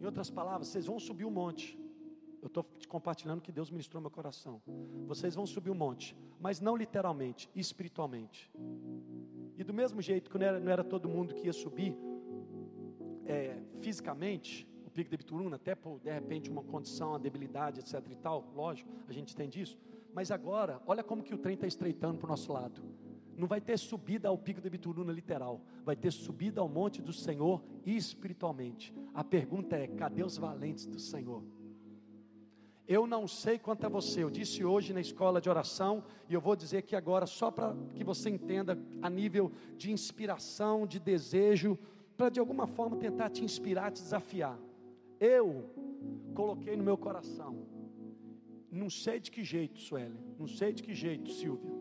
[0.00, 1.76] Em outras palavras, vocês vão subir o um monte.
[2.40, 4.62] Eu estou compartilhando que Deus ministrou meu coração.
[5.08, 8.48] Vocês vão subir um monte, mas não literalmente, espiritualmente.
[9.58, 11.98] E do mesmo jeito que não era, não era todo mundo que ia subir
[13.24, 18.16] é, fisicamente, pico de Bituruna, até por de repente uma condição, uma debilidade, etc e
[18.16, 19.78] tal, lógico, a gente entende isso.
[20.14, 22.82] Mas agora, olha como que o trem está estreitando para o nosso lado.
[23.36, 27.12] Não vai ter subida ao pico de Bituruna literal, vai ter subida ao monte do
[27.12, 28.94] Senhor espiritualmente.
[29.12, 31.42] A pergunta é: cadê os valentes do Senhor?
[32.88, 36.40] Eu não sei quanto a você, eu disse hoje na escola de oração, e eu
[36.40, 41.76] vou dizer aqui agora, só para que você entenda a nível de inspiração, de desejo,
[42.16, 44.56] para de alguma forma tentar te inspirar, te desafiar.
[45.18, 45.70] Eu
[46.34, 47.66] coloquei no meu coração.
[48.70, 51.72] Não sei de que jeito, Sueli, não sei de que jeito, Silvia,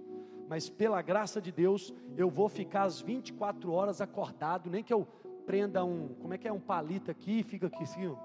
[0.47, 5.05] mas pela graça de Deus, eu vou ficar as 24 horas acordado, nem que eu
[5.45, 8.15] prenda um, como é que é, um palito aqui e fica aqui assim,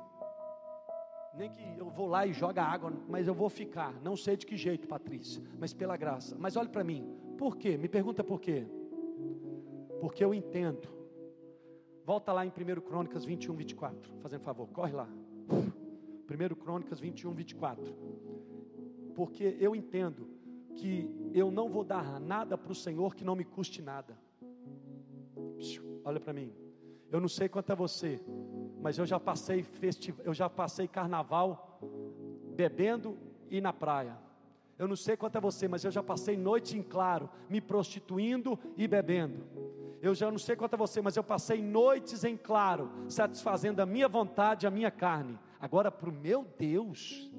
[1.35, 4.47] nem que eu vou lá e joga água, mas eu vou ficar, não sei de
[4.47, 6.37] que jeito, Patrícia, mas pela graça.
[6.39, 7.05] Mas olhe para mim,
[7.37, 7.77] por quê?
[7.77, 8.67] Me pergunta por quê?
[10.01, 11.00] Porque eu entendo
[12.05, 14.13] Volta lá em 1 Crônicas 21, 24.
[14.21, 15.09] Fazendo favor, corre lá.
[15.49, 17.85] 1 Crônicas 21, 24.
[19.15, 20.29] Porque eu entendo
[20.77, 24.17] que eu não vou dar nada para o Senhor que não me custe nada.
[26.05, 26.53] Olha para mim.
[27.11, 28.21] Eu não sei quanto é você,
[28.81, 31.81] mas eu já passei festival, eu já passei carnaval
[32.55, 33.19] bebendo
[33.51, 34.17] e na praia.
[34.79, 38.59] Eu não sei quanto é você, mas eu já passei noite em claro, me prostituindo
[38.77, 39.45] e bebendo.
[40.01, 43.87] Eu já não sei quanto a você, mas eu passei noites em claro, satisfazendo a
[43.87, 45.39] minha vontade, a minha carne.
[45.61, 47.31] Agora, para o meu Deus,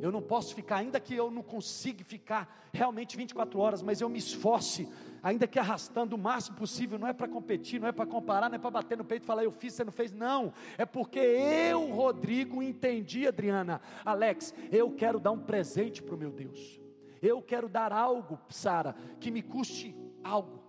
[0.00, 4.08] Eu não posso ficar, ainda que eu não consiga ficar realmente 24 horas, mas eu
[4.08, 4.88] me esforce,
[5.22, 8.56] ainda que arrastando o máximo possível, não é para competir, não é para comparar, não
[8.56, 10.54] é para bater no peito e falar eu fiz, você não fez, não.
[10.78, 16.30] É porque eu, Rodrigo, entendi, Adriana, Alex, eu quero dar um presente para o meu
[16.30, 16.80] Deus.
[17.20, 20.59] Eu quero dar algo, Sara, que me custe algo.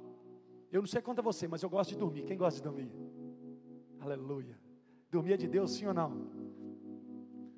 [0.71, 2.23] Eu não sei quanto é você, mas eu gosto de dormir.
[2.23, 2.91] Quem gosta de dormir?
[3.99, 4.57] Aleluia.
[5.11, 6.29] Dormir é de Deus, sim ou não?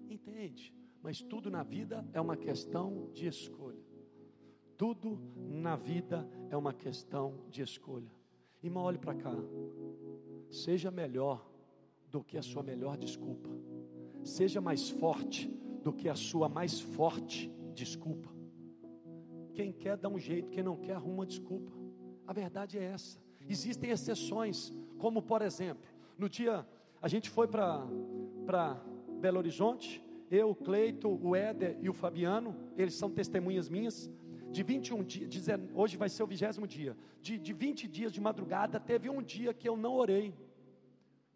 [0.09, 0.73] Entende?
[1.01, 3.83] Mas tudo na vida é uma questão de escolha.
[4.75, 8.11] Tudo na vida é uma questão de escolha.
[8.63, 9.35] Irmão, olhe para cá.
[10.49, 11.47] Seja melhor
[12.09, 13.49] do que a sua melhor desculpa.
[14.23, 15.47] Seja mais forte
[15.83, 18.33] do que a sua mais forte desculpa.
[19.53, 21.82] Quem quer dá um jeito, quem não quer arruma desculpa.
[22.27, 23.19] A verdade é essa.
[23.49, 25.83] Existem exceções, como por exemplo,
[26.17, 26.65] no dia
[27.01, 27.85] a gente foi para
[29.19, 30.01] Belo Horizonte
[30.33, 34.09] eu, Cleito, o Éder e o Fabiano, eles são testemunhas minhas.
[34.49, 36.97] De 21 dias, hoje vai ser o vigésimo dia.
[37.21, 40.33] De, de 20 dias de madrugada, teve um dia que eu não orei.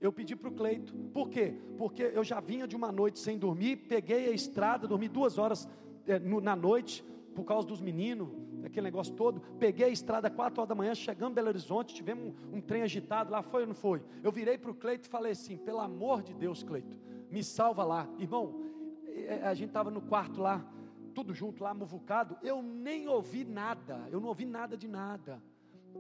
[0.02, 0.94] Eu pedi para o Cleito.
[1.14, 1.54] Por quê?
[1.78, 5.70] Porque eu já vinha de uma noite sem dormir, peguei a estrada, dormi duas horas
[6.08, 7.04] é, no, na noite,
[7.38, 8.30] por causa dos meninos,
[8.64, 9.40] aquele negócio todo.
[9.60, 12.82] Peguei a estrada quatro horas da manhã, chegamos em Belo Horizonte, tivemos um, um trem
[12.82, 14.02] agitado lá, foi ou não foi?
[14.24, 16.98] Eu virei para o Cleito e falei assim: pelo amor de Deus, Cleito,
[17.30, 18.10] me salva lá.
[18.18, 18.66] Irmão,
[19.06, 20.66] é, a gente estava no quarto lá,
[21.14, 25.40] tudo junto lá, muvucado, eu nem ouvi nada, eu não ouvi nada de nada.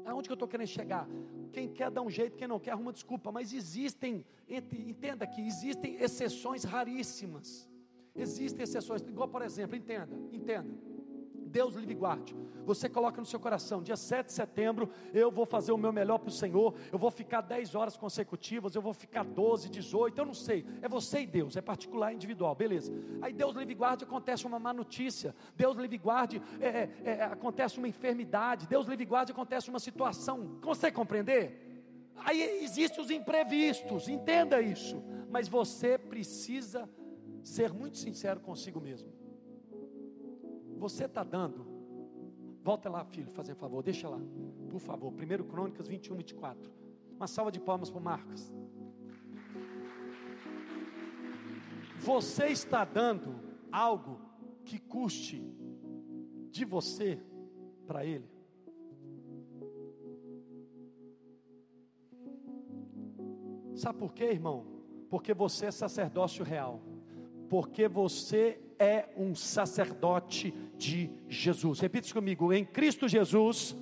[0.03, 1.07] Aonde que eu estou querendo chegar?
[1.53, 6.01] Quem quer dar um jeito, quem não quer, arruma desculpa, mas existem, entenda que existem
[6.01, 7.69] exceções raríssimas.
[8.15, 10.96] Existem exceções, igual por exemplo, entenda, entenda.
[11.47, 12.35] Deus livre guarde.
[12.65, 16.17] Você coloca no seu coração, dia 7 de setembro, eu vou fazer o meu melhor
[16.17, 20.25] para o Senhor, eu vou ficar 10 horas consecutivas, eu vou ficar 12, 18, eu
[20.25, 20.65] não sei.
[20.81, 22.91] É você e Deus, é particular, individual, beleza.
[23.21, 27.77] Aí Deus livre guarde, acontece uma má notícia, Deus livre guarde, é, é, é, acontece
[27.77, 30.59] uma enfermidade, Deus livre guarde, acontece uma situação.
[30.61, 31.67] Consegue compreender?
[32.17, 35.01] Aí existem os imprevistos, entenda isso.
[35.29, 36.89] Mas você precisa
[37.43, 39.16] ser muito sincero consigo mesmo.
[40.77, 41.65] Você está dando.
[42.63, 44.19] Volta lá, filho, fazer favor, deixa lá,
[44.69, 45.13] por favor.
[45.13, 46.71] 1 Crônicas 21, 24.
[47.15, 48.53] Uma salva de palmas para Marcos.
[51.99, 53.35] Você está dando
[53.71, 54.19] algo
[54.63, 55.43] que custe
[56.51, 57.19] de você
[57.85, 58.29] para Ele?
[63.75, 64.65] Sabe por quê, irmão?
[65.09, 66.81] Porque você é sacerdócio real.
[67.49, 71.79] Porque você é um sacerdote de Jesus.
[71.79, 73.75] Repita comigo: em Cristo Jesus.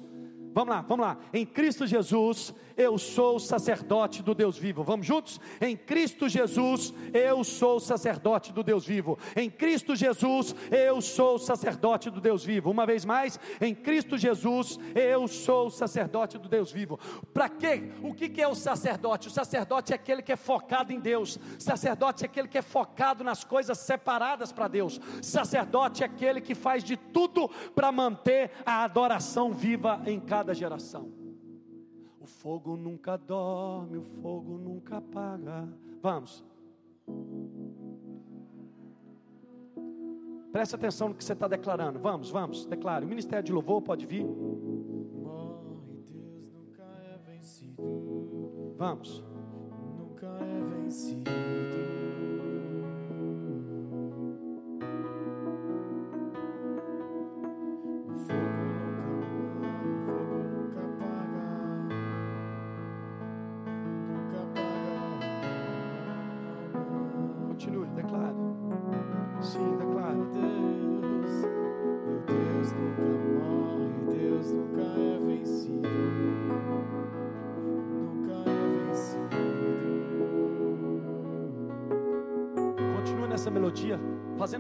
[0.56, 1.18] Vamos lá, vamos lá.
[1.34, 4.86] Em Cristo Jesus, eu sou sacerdote do Deus vivo.
[4.86, 5.38] Vamos juntos?
[5.60, 9.20] Em Cristo Jesus, eu sou sacerdote do Deus vivo.
[9.36, 12.72] Em Cristo Jesus, eu sou sacerdote do Deus vivo.
[12.72, 16.98] Uma vez mais, em Cristo Jesus, eu sou sacerdote do Deus vivo.
[17.34, 17.92] Para quê?
[18.02, 19.28] O que é o sacerdote?
[19.28, 21.38] O sacerdote é aquele que é focado em Deus.
[21.60, 25.02] Sacerdote é aquele que é focado nas coisas separadas para Deus.
[25.22, 31.12] Sacerdote é aquele que faz de tudo para manter a adoração viva em cada geração.
[32.20, 35.68] O fogo nunca dorme, o fogo nunca apaga.
[36.02, 36.44] Vamos.
[40.52, 42.00] Preste atenção no que você está declarando.
[42.00, 43.06] Vamos, vamos, declare.
[43.06, 44.26] O ministério de louvor pode vir.
[44.26, 47.84] Morre, Deus nunca é vencido.
[48.78, 49.24] Vamos.
[49.98, 51.65] Nunca é vencido.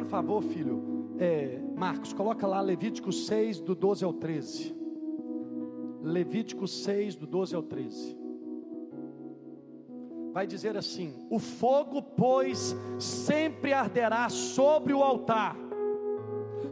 [0.05, 4.75] Fazendo favor, filho, é, Marcos, coloca lá Levítico 6, do 12 ao 13.
[6.01, 8.17] Levítico 6, do 12 ao 13.
[10.31, 15.57] Vai dizer assim: O fogo, pois, sempre arderá sobre o altar,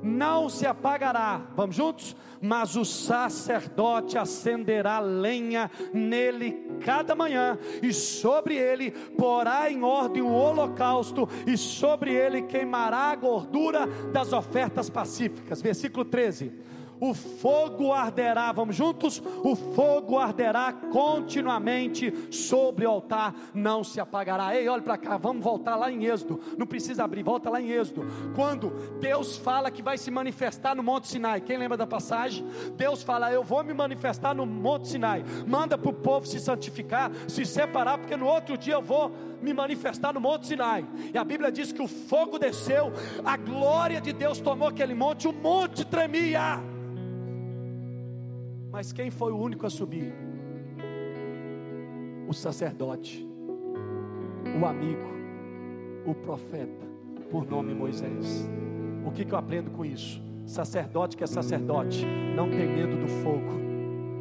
[0.01, 1.41] não se apagará.
[1.55, 2.15] Vamos juntos?
[2.41, 10.31] Mas o sacerdote acenderá lenha nele cada manhã, e sobre ele porá em ordem o
[10.31, 15.61] holocausto, e sobre ele queimará a gordura das ofertas pacíficas.
[15.61, 16.51] Versículo 13
[16.99, 19.21] o fogo arderá, vamos juntos?
[19.43, 24.55] O fogo arderá continuamente sobre o altar, não se apagará.
[24.55, 27.69] Ei, olha para cá, vamos voltar lá em Êxodo, não precisa abrir, volta lá em
[27.71, 28.05] Êxodo.
[28.35, 28.69] Quando
[28.99, 32.45] Deus fala que vai se manifestar no Monte Sinai, quem lembra da passagem?
[32.75, 37.11] Deus fala: Eu vou me manifestar no Monte Sinai, manda para o povo se santificar,
[37.27, 40.85] se separar, porque no outro dia eu vou me manifestar no Monte Sinai.
[41.13, 42.91] E a Bíblia diz que o fogo desceu,
[43.25, 46.72] a glória de Deus tomou aquele monte, o monte tremia.
[48.73, 50.11] Mas quem foi o único a subir?
[52.27, 53.23] O sacerdote,
[54.59, 55.05] o amigo,
[56.07, 56.83] o profeta,
[57.29, 58.49] por nome Moisés.
[59.05, 60.19] O que, que eu aprendo com isso?
[60.47, 62.03] Sacerdote que é sacerdote,
[62.35, 63.72] não tem medo do fogo.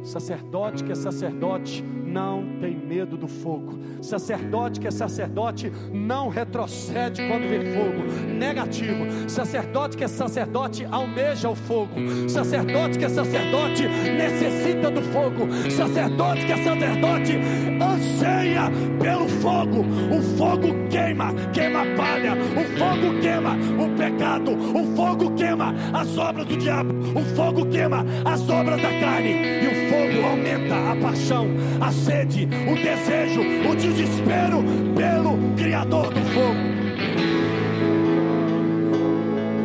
[0.03, 1.83] Sacerdote que é sacerdote,
[2.13, 3.79] não tem medo do fogo.
[4.01, 8.03] Sacerdote que é sacerdote não retrocede quando vê fogo.
[8.31, 9.29] Negativo.
[9.29, 11.95] Sacerdote que é sacerdote almeja o fogo.
[12.29, 15.47] Sacerdote que é sacerdote necessita do fogo.
[15.71, 17.39] Sacerdote que é sacerdote
[17.81, 18.69] anseia
[19.01, 19.79] pelo fogo.
[20.15, 22.33] O fogo queima, queima a palha.
[22.33, 24.51] O fogo queima o pecado.
[24.51, 26.93] O fogo queima as obras do diabo.
[27.17, 29.31] O fogo queima as obras da carne.
[29.63, 31.47] E o fogo aumenta a paixão,
[31.79, 34.63] a sede, o desejo, o desespero
[34.95, 36.73] pelo Criador do fogo.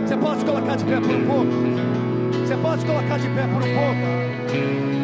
[0.07, 2.47] Você pode colocar de pé por um pouco?
[2.47, 4.98] Você pode colocar de pé por um pouco?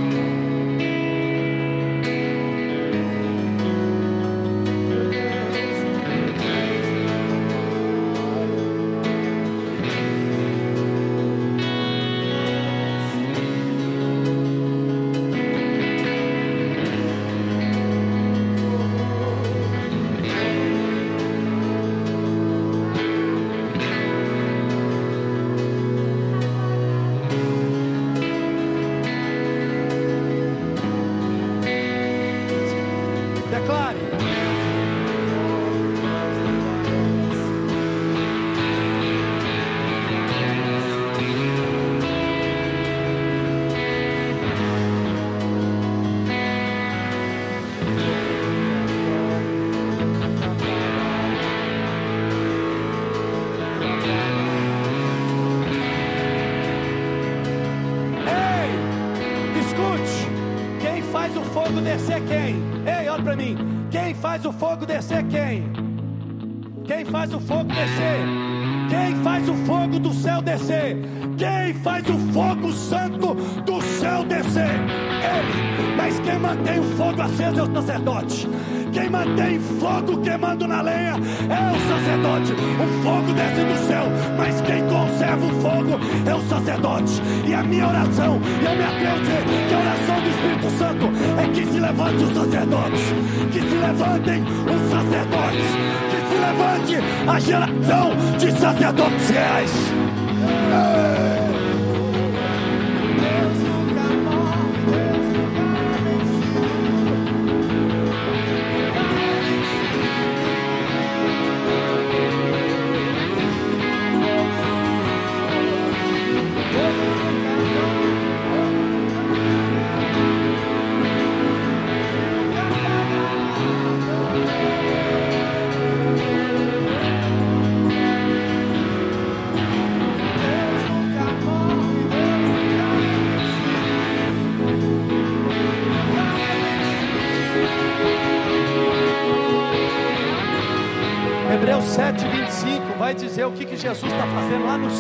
[64.45, 65.73] Faz o fogo descer quem?
[66.85, 68.27] Quem faz o fogo descer?
[68.91, 70.99] Quem faz o fogo do céu descer?
[71.39, 74.69] Quem faz o fogo santo do céu descer?
[74.69, 75.97] Ele.
[75.97, 78.47] Mas quem mantém o fogo aceso é o sacerdote.
[78.95, 82.53] Quem mantém fogo queimando na lenha é o sacerdote.
[82.53, 84.05] O fogo desce do céu,
[84.39, 87.21] mas quem conserva o fogo é o sacerdote.
[87.45, 89.25] E a minha oração, e eu me atrevo
[89.69, 91.11] que a oração do Espírito Santo
[91.43, 93.03] é que se levante os sacerdotes,
[93.53, 95.67] que se levantem os sacerdotes,
[96.11, 96.97] que se levante
[97.29, 100.04] a geração de sacerdotes reais.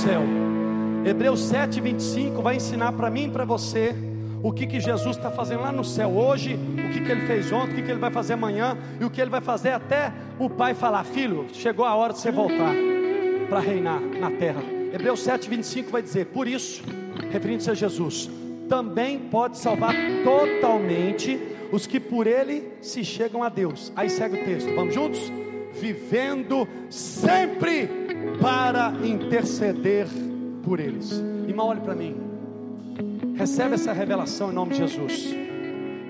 [0.04, 0.22] Céu.
[1.06, 3.94] Hebreus 7, 25 vai ensinar para mim e para você
[4.42, 7.50] o que, que Jesus está fazendo lá no céu hoje, o que, que ele fez
[7.50, 10.12] ontem, o que, que ele vai fazer amanhã e o que ele vai fazer até
[10.38, 12.74] o Pai falar: Filho, chegou a hora de você voltar
[13.48, 14.60] para reinar na terra.
[14.92, 16.82] Hebreus 7, 25 vai dizer: Por isso,
[17.30, 18.28] referindo-se a Jesus,
[18.68, 21.40] também pode salvar totalmente
[21.72, 23.90] os que por ele se chegam a Deus.
[23.96, 25.32] Aí segue o texto, vamos juntos?
[25.72, 28.03] Vivendo sempre
[28.40, 30.06] para interceder
[30.62, 31.12] por eles.
[31.46, 32.16] Irmão, olhe para mim.
[33.36, 35.34] Recebe essa revelação em nome de Jesus.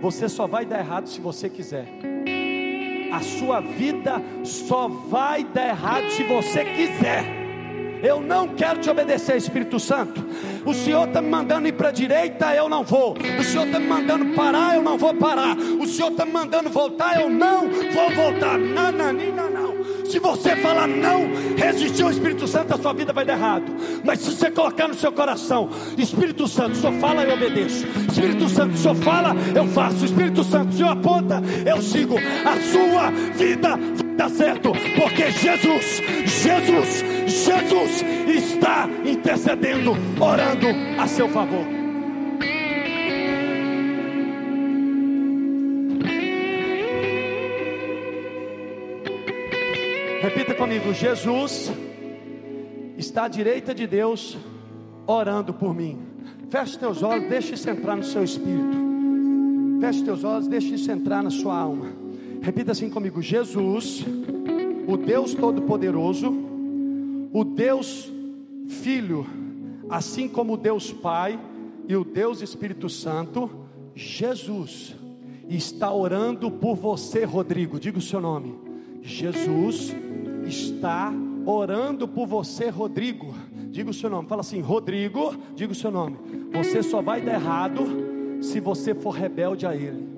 [0.01, 1.87] Você só vai dar errado se você quiser.
[3.12, 7.45] A sua vida só vai dar errado se você quiser.
[8.03, 10.22] Eu não quero te obedecer, Espírito Santo.
[10.66, 13.14] O Senhor está me mandando ir para a direita, eu não vou.
[13.39, 15.57] O Senhor está me mandando parar, eu não vou parar.
[15.57, 18.59] O Senhor está me mandando voltar, eu não vou voltar.
[18.59, 19.64] Nananina, não.
[20.05, 23.65] Se você falar não, resistir ao Espírito Santo, a sua vida vai dar errado.
[24.05, 27.87] Mas se você colocar no seu coração, Espírito Santo, só fala, eu obedeço.
[28.09, 30.05] Espírito Santo, só fala, eu faço.
[30.05, 32.17] Espírito Santo, se eu aponta, eu sigo.
[32.19, 33.79] A sua vida
[34.17, 41.84] dar certo, porque Jesus, Jesus, Jesus está intercedendo, orando a seu favor.
[50.25, 51.70] Repita comigo: Jesus
[52.97, 54.39] está à direita de Deus,
[55.07, 55.99] orando por mim.
[56.49, 58.75] Feche teus olhos, deixe isso entrar no seu espírito.
[59.83, 61.93] Feche teus olhos, deixe isso entrar na sua alma.
[62.41, 64.03] Repita assim comigo: Jesus,
[64.87, 66.33] o Deus Todo-Poderoso,
[67.31, 68.11] o Deus
[68.66, 69.27] Filho,
[69.91, 71.39] assim como o Deus Pai
[71.87, 73.51] e o Deus Espírito Santo,
[73.95, 74.97] Jesus
[75.51, 77.79] está orando por você, Rodrigo.
[77.79, 78.64] Diga o seu nome.
[79.05, 79.95] Jesus
[80.47, 81.13] está
[81.45, 83.35] orando por você, Rodrigo.
[83.71, 86.17] Diga o seu nome, fala assim: Rodrigo, diga o seu nome.
[86.55, 87.85] Você só vai dar errado
[88.41, 90.09] se você for rebelde a Ele.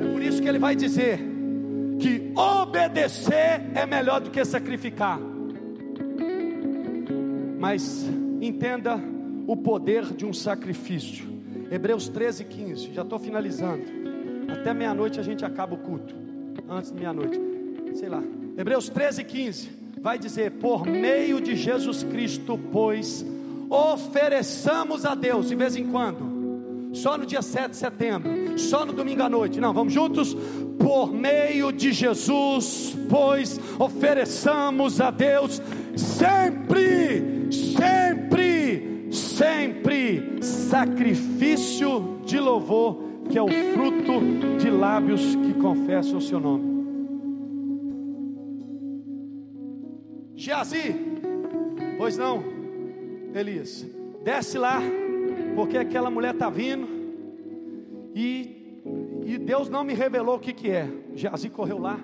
[0.00, 1.20] É por isso que ele vai dizer
[1.98, 5.20] que obedecer é melhor do que sacrificar.
[7.58, 8.08] Mas
[8.40, 8.98] entenda
[9.46, 11.26] o poder de um sacrifício.
[11.70, 12.94] Hebreus 13, 15.
[12.94, 13.98] Já estou finalizando.
[14.48, 16.14] Até meia-noite a gente acaba o culto.
[16.68, 17.40] Antes de meia-noite.
[17.94, 18.22] Sei lá.
[18.56, 19.70] Hebreus 13, 15.
[20.00, 23.24] Vai dizer: Por meio de Jesus Cristo, pois,
[23.68, 26.38] ofereçamos a Deus de vez em quando.
[26.92, 28.58] Só no dia 7 de setembro.
[28.58, 29.60] Só no domingo à noite.
[29.60, 30.34] Não, vamos juntos?
[30.78, 35.60] Por meio de Jesus, pois, ofereçamos a Deus
[35.94, 46.20] sempre, sempre, sempre sacrifício de louvor que é o fruto de lábios que confessam o
[46.20, 46.78] seu nome.
[50.34, 50.94] Geazi,
[51.96, 52.42] pois não,
[53.34, 53.86] Elias,
[54.22, 54.80] desce lá,
[55.54, 56.86] porque aquela mulher está vindo,
[58.14, 58.80] e,
[59.24, 60.88] e Deus não me revelou o que, que é.
[61.14, 61.98] Geazi correu lá,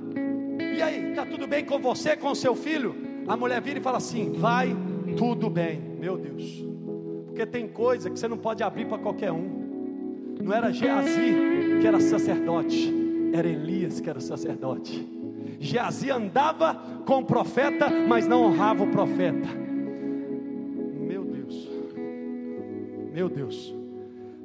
[0.76, 2.94] e aí, está tudo bem com você, com seu filho?
[3.28, 4.76] A mulher vira e fala assim: vai
[5.16, 6.64] tudo bem, meu Deus,
[7.26, 9.63] porque tem coisa que você não pode abrir para qualquer um.
[10.44, 12.92] Não era Geazi que era sacerdote,
[13.32, 15.08] era Elias que era sacerdote.
[15.58, 16.74] Geazi andava
[17.06, 19.48] com o profeta, mas não honrava o profeta.
[21.00, 21.70] Meu Deus,
[23.10, 23.74] meu Deus.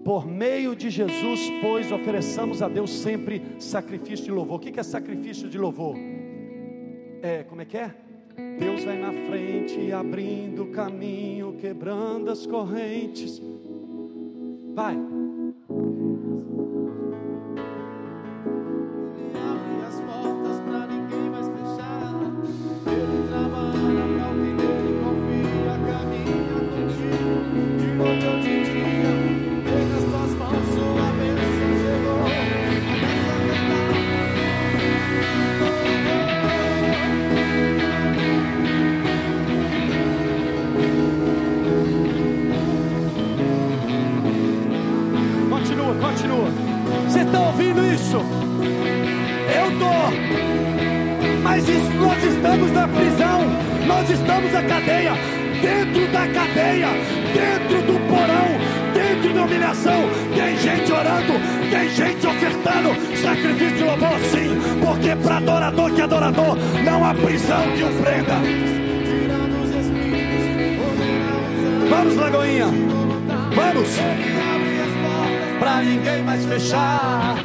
[0.02, 4.56] Por meio de Jesus, pois, ofereçamos a Deus sempre sacrifício de louvor.
[4.56, 5.98] O que é sacrifício de louvor?
[7.22, 7.94] É, como é que é?
[8.58, 13.42] Deus vai na frente, abrindo o caminho, quebrando as correntes.
[14.74, 15.19] Vai.
[54.40, 55.14] quebramos a cadeia,
[55.62, 56.88] dentro da cadeia,
[57.34, 60.10] dentro do porão, dentro da humilhação.
[60.34, 61.34] Tem gente orando,
[61.70, 67.14] tem gente ofertando sacrifício de louvor, sim, porque para adorador que é adorador não há
[67.14, 68.36] prisão que ofrenda.
[71.90, 72.68] Vamos, Lagoinha,
[73.56, 73.90] vamos.
[75.60, 77.36] Para ninguém mais fechar.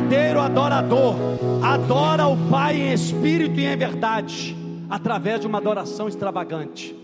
[0.00, 1.14] Verdadeiro adorador
[1.62, 4.56] adora o Pai em espírito e em verdade,
[4.88, 6.94] através de uma adoração extravagante.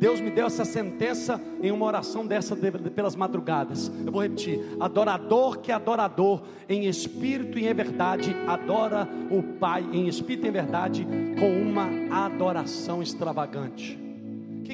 [0.00, 3.92] Deus me deu essa sentença em uma oração dessa de, de, pelas madrugadas.
[4.04, 9.86] Eu vou repetir: adorador que é adorador em espírito e em verdade, adora o Pai
[9.92, 11.06] em espírito e em verdade,
[11.38, 14.00] com uma adoração extravagante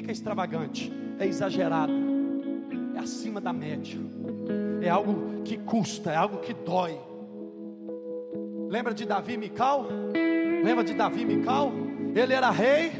[0.03, 0.93] que é extravagante?
[1.19, 1.91] É exagerado,
[2.95, 3.99] é acima da média,
[4.81, 6.97] é algo que custa, é algo que dói.
[8.69, 9.87] Lembra de Davi Mical?
[10.63, 11.71] Lembra de Davi Mical?
[12.13, 12.91] Ele era rei,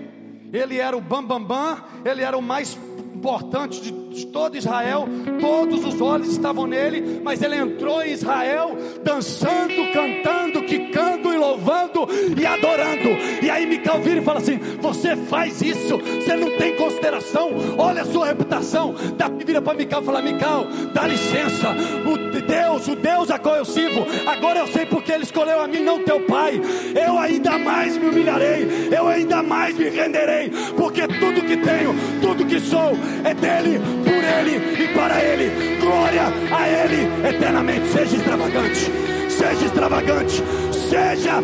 [0.54, 2.78] ele era o bambambam, bam, bam, ele era o mais
[3.18, 5.08] importante de, de todo Israel,
[5.42, 12.08] todos os olhos estavam nele, mas ele entrou em Israel dançando, cantando, quicando e louvando
[12.40, 13.10] e adorando.
[13.42, 18.04] E aí Mical vira e fala assim: Você faz isso, você não tem consideração, olha
[18.04, 18.94] a sua reputação.
[19.18, 23.56] Davi vira para Mical e fala: Mical, dá licença, o Deus, o Deus a qual
[23.56, 26.62] eu sirvo, agora eu sei porque ele escolheu a mim, não teu pai.
[26.96, 32.46] Eu ainda mais me humilharei, eu ainda mais me renderei, porque tudo que tenho, tudo
[32.46, 32.94] que sou,
[33.24, 35.78] é dele, por ele e para ele.
[35.80, 37.88] Glória a ele eternamente.
[37.88, 38.92] Seja extravagante,
[39.30, 41.44] seja extravagante, seja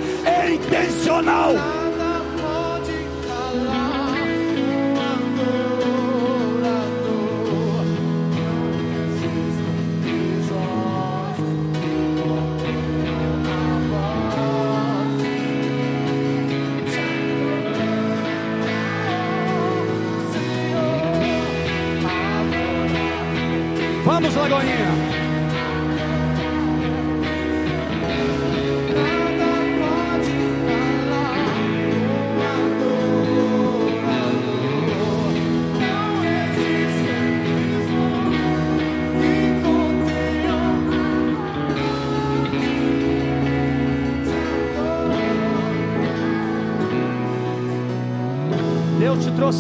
[0.51, 1.82] intencional.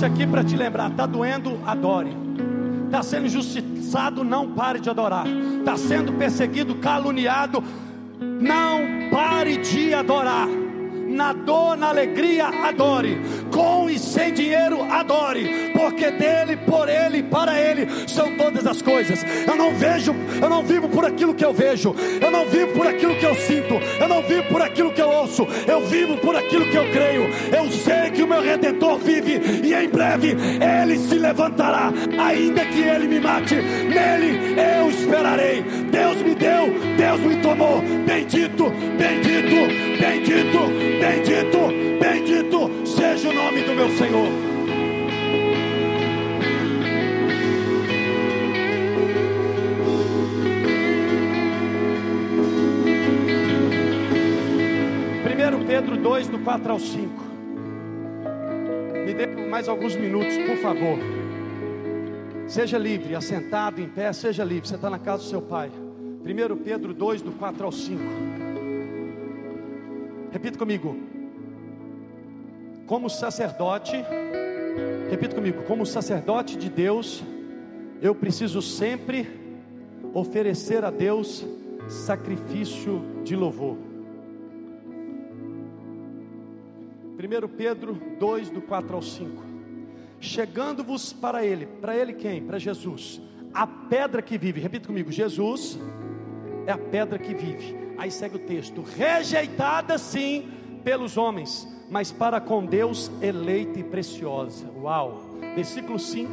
[0.05, 2.15] Aqui para te lembrar, está doendo, adore.
[2.85, 5.25] Está sendo injustiçado não pare de adorar.
[5.59, 7.63] Está sendo perseguido, caluniado,
[8.19, 10.47] não pare de adorar.
[10.47, 13.21] Na dor, na alegria, adore.
[13.53, 15.62] Com e sem dinheiro, adore.
[15.83, 19.25] Porque dele, por ele, para ele são todas as coisas.
[19.45, 21.93] Eu não vejo, eu não vivo por aquilo que eu vejo.
[22.21, 23.73] Eu não vivo por aquilo que eu sinto.
[23.99, 25.45] Eu não vivo por aquilo que eu ouço.
[25.67, 27.23] Eu vivo por aquilo que eu creio.
[27.51, 30.37] Eu sei que o meu redentor vive e em breve
[30.79, 31.91] ele se levantará.
[32.17, 35.63] Ainda que ele me mate, nele eu esperarei.
[35.91, 37.81] Deus me deu, Deus me tomou.
[38.05, 41.67] Bendito, bendito, bendito Bendito,
[41.99, 44.52] bendito seja o nome do meu Senhor.
[55.73, 57.09] Pedro 2, do 4 ao 5.
[59.07, 60.99] Me dê mais alguns minutos, por favor.
[62.45, 64.67] Seja livre, assentado, em pé, seja livre.
[64.67, 65.71] Você está na casa do seu pai.
[65.71, 67.99] 1 Pedro 2, do 4 ao 5.
[70.31, 70.95] Repita comigo.
[72.85, 73.95] Como sacerdote,
[75.09, 77.23] repita comigo, como sacerdote de Deus,
[77.99, 79.27] eu preciso sempre
[80.13, 81.43] oferecer a Deus
[81.89, 83.92] sacrifício de louvor.
[87.23, 89.43] 1 Pedro 2, do 4 ao 5.
[90.19, 92.43] Chegando-vos para Ele, para Ele quem?
[92.43, 93.21] Para Jesus,
[93.53, 95.79] a pedra que vive, repita comigo: Jesus
[96.65, 100.49] é a pedra que vive Aí segue o texto: rejeitada sim
[100.83, 104.65] pelos homens, mas para com Deus eleita e preciosa.
[104.81, 105.21] Uau!
[105.55, 106.29] Versículo 5: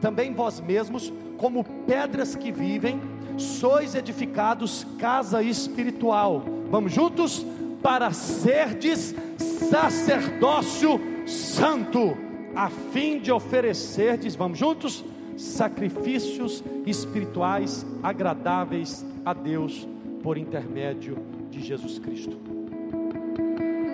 [0.00, 3.00] Também vós mesmos, como pedras que vivem,
[3.36, 6.44] sois edificados casa espiritual.
[6.70, 7.44] Vamos juntos?
[7.84, 12.16] Para serdes sacerdócio santo,
[12.56, 15.04] a fim de oferecerdes, vamos juntos?
[15.36, 19.86] Sacrifícios espirituais agradáveis a Deus
[20.22, 21.18] por intermédio
[21.50, 22.38] de Jesus Cristo.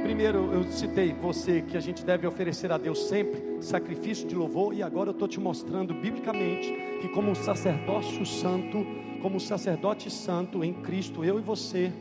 [0.04, 4.72] Primeiro, eu citei você que a gente deve oferecer a Deus sempre sacrifício de louvor,
[4.72, 8.86] e agora eu estou te mostrando biblicamente que, como sacerdócio santo,
[9.20, 11.92] como sacerdote santo em Cristo, eu e você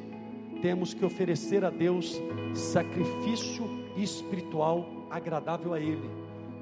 [0.62, 2.22] temos que oferecer a Deus
[2.54, 6.10] sacrifício espiritual agradável a Ele,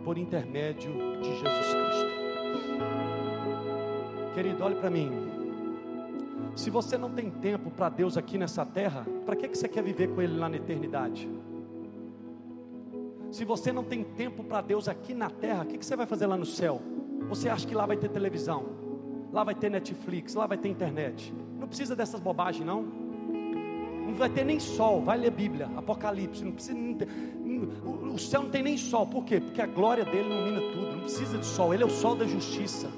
[0.03, 0.91] por intermédio
[1.21, 2.17] de Jesus Cristo.
[4.33, 5.11] Querido, olhe para mim.
[6.55, 9.83] Se você não tem tempo para Deus aqui nessa terra, para que, que você quer
[9.83, 11.29] viver com Ele lá na eternidade?
[13.31, 16.05] Se você não tem tempo para Deus aqui na terra, o que, que você vai
[16.05, 16.81] fazer lá no céu?
[17.29, 18.65] Você acha que lá vai ter televisão,
[19.33, 21.33] lá vai ter Netflix, lá vai ter internet?
[21.59, 23.06] Não precisa dessas bobagens, não.
[24.07, 26.43] Não vai ter nem sol, vai ler Bíblia, Apocalipse.
[26.43, 29.41] Não precisa, não, o céu não tem nem sol, por quê?
[29.41, 30.93] Porque a glória dele ilumina tudo.
[30.93, 32.89] Não precisa de sol, ele é o sol da justiça.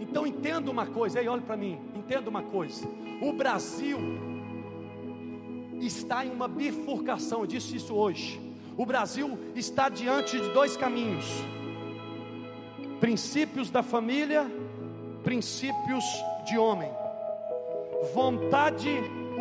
[0.00, 2.84] Então entenda uma coisa, aí olhe para mim, entenda uma coisa.
[3.22, 3.96] O Brasil
[5.80, 8.40] está em uma bifurcação, eu disse isso hoje.
[8.76, 11.26] O Brasil está diante de dois caminhos.
[13.00, 14.50] princípios da família,
[15.24, 16.04] princípios
[16.44, 16.90] de homem,
[18.12, 18.90] vontade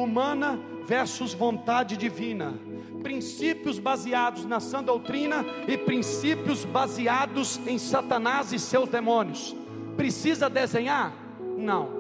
[0.04, 2.54] humana versus vontade divina,
[3.04, 9.56] princípios baseados na sã doutrina e princípios baseados em Satanás e seus demônios.
[9.96, 11.14] Precisa desenhar?
[11.58, 12.00] Não.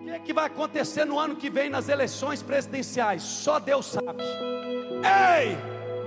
[0.00, 3.22] O que, é que vai acontecer no ano que vem nas eleições presidenciais?
[3.22, 4.22] Só Deus sabe.
[5.04, 5.56] Ei!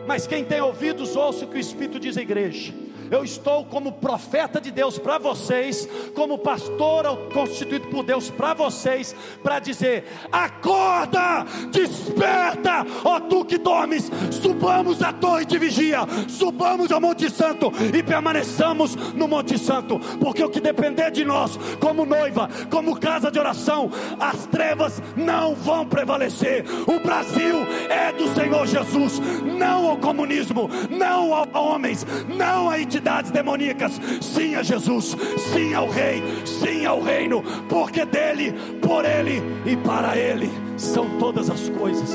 [0.07, 2.73] Mas quem tem ouvidos, ouça o que o Espírito diz à igreja.
[3.11, 5.85] Eu estou como profeta de Deus para vocês,
[6.15, 14.09] como pastor constituído por Deus para vocês, para dizer: acorda, desperta, ó tu que dormes,
[14.31, 15.99] subamos a torre de vigia,
[16.29, 21.59] subamos ao Monte Santo e permaneçamos no Monte Santo, porque o que depender de nós,
[21.81, 23.91] como noiva, como casa de oração,
[24.21, 26.63] as trevas não vão prevalecer.
[26.87, 27.57] O Brasil
[27.89, 29.19] é do Senhor Jesus,
[29.59, 33.99] não ao comunismo, não a homens, não a entidade entidades demoníacas.
[34.21, 35.15] Sim a Jesus,
[35.51, 41.49] sim ao Rei, sim ao reino, porque dele, por ele e para ele são todas
[41.49, 42.09] as coisas.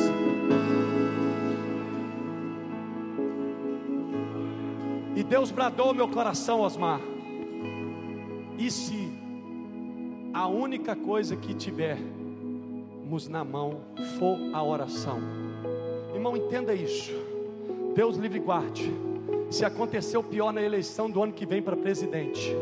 [5.16, 7.00] E Deus bradou meu coração, Osmar.
[8.58, 9.10] E se
[10.32, 13.80] a única coisa que tivermos na mão
[14.18, 15.18] for a oração?
[16.14, 17.12] Irmão, entenda isso.
[17.94, 19.05] Deus livre guarde
[19.50, 22.54] se aconteceu pior na eleição do ano que vem para presidente.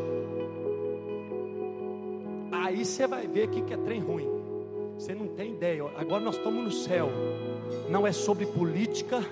[2.53, 4.29] Aí você vai ver que é trem ruim.
[4.99, 5.85] Você não tem ideia.
[5.97, 7.11] Agora nós estamos no céu.
[7.89, 9.25] Não é sobre política,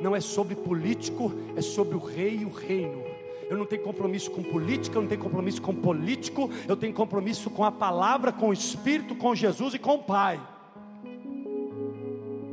[0.00, 3.02] não é sobre político, é sobre o rei e o reino.
[3.48, 7.50] Eu não tenho compromisso com política, eu não tenho compromisso com político, eu tenho compromisso
[7.50, 10.40] com a palavra, com o Espírito, com Jesus e com o Pai.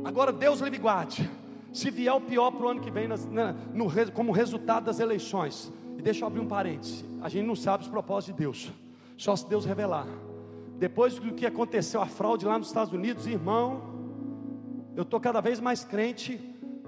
[0.04, 1.28] Agora Deus lhe guarde
[1.72, 5.00] se vier o pior para o ano que vem, nas, na, no, como resultado das
[5.00, 8.72] eleições, e deixa eu abrir um parêntese: a gente não sabe os propósitos de Deus,
[9.16, 10.06] só se Deus revelar.
[10.78, 13.80] Depois do que aconteceu, a fraude lá nos Estados Unidos, irmão,
[14.96, 16.40] eu estou cada vez mais crente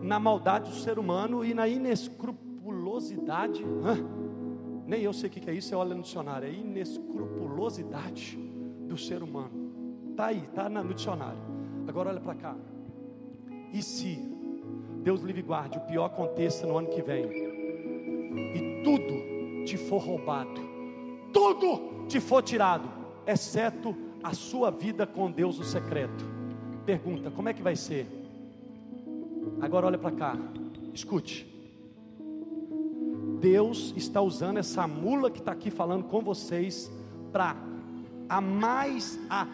[0.03, 3.65] na maldade do ser humano e na inescrupulosidade.
[3.65, 3.97] Hã?
[4.87, 8.37] Nem eu sei o que é isso, você olha no dicionário, é inescrupulosidade
[8.87, 9.73] do ser humano.
[10.11, 11.41] Está aí, está no dicionário.
[11.89, 12.55] Agora olha para cá.
[13.73, 14.34] E se
[15.05, 20.59] Deus livre guarde, o pior aconteça no ano que vem, e tudo te for roubado,
[21.31, 22.89] tudo te for tirado,
[23.27, 26.25] exceto a sua vida com Deus no secreto.
[26.87, 28.07] Pergunta: como é que vai ser?
[29.61, 30.39] Agora olha para cá,
[30.95, 31.53] escute.
[33.41, 36.91] Deus está usando essa mula que está aqui falando com vocês
[37.31, 37.55] para
[38.27, 39.47] a mais a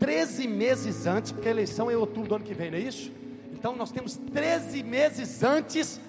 [0.00, 2.80] 13 meses antes, porque a eleição é em outubro do ano que vem, não é
[2.80, 3.12] isso?
[3.58, 6.00] Então nós temos 13 meses antes,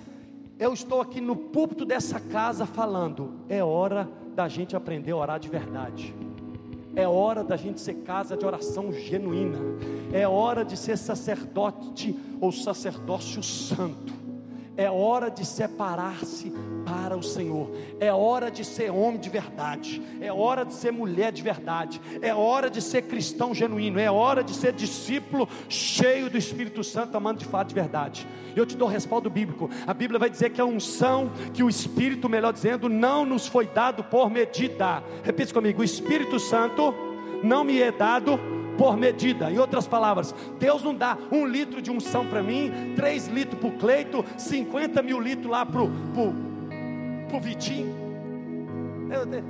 [0.60, 5.40] eu estou aqui no púlpito dessa casa falando, é hora da gente aprender a orar
[5.40, 6.14] de verdade.
[6.96, 9.58] É hora da gente ser casa de oração genuína.
[10.14, 14.14] É hora de ser sacerdote ou sacerdócio santo.
[14.80, 16.54] É hora de separar-se
[16.86, 17.70] para o Senhor.
[18.00, 20.02] É hora de ser homem de verdade.
[20.22, 22.00] É hora de ser mulher de verdade.
[22.22, 24.00] É hora de ser cristão genuíno.
[24.00, 28.26] É hora de ser discípulo cheio do Espírito Santo, amando de fato de verdade.
[28.56, 29.70] Eu te dou respaldo bíblico.
[29.86, 33.68] A Bíblia vai dizer que a unção que o Espírito, melhor dizendo, não nos foi
[33.68, 35.04] dado por medida.
[35.26, 36.94] Repita comigo: o Espírito Santo
[37.44, 38.40] não me é dado
[38.80, 39.52] por medida.
[39.52, 43.68] Em outras palavras, Deus não dá um litro de unção para mim, três litros para
[43.68, 47.94] o Cleito, 50 mil litros lá para o Vitinho.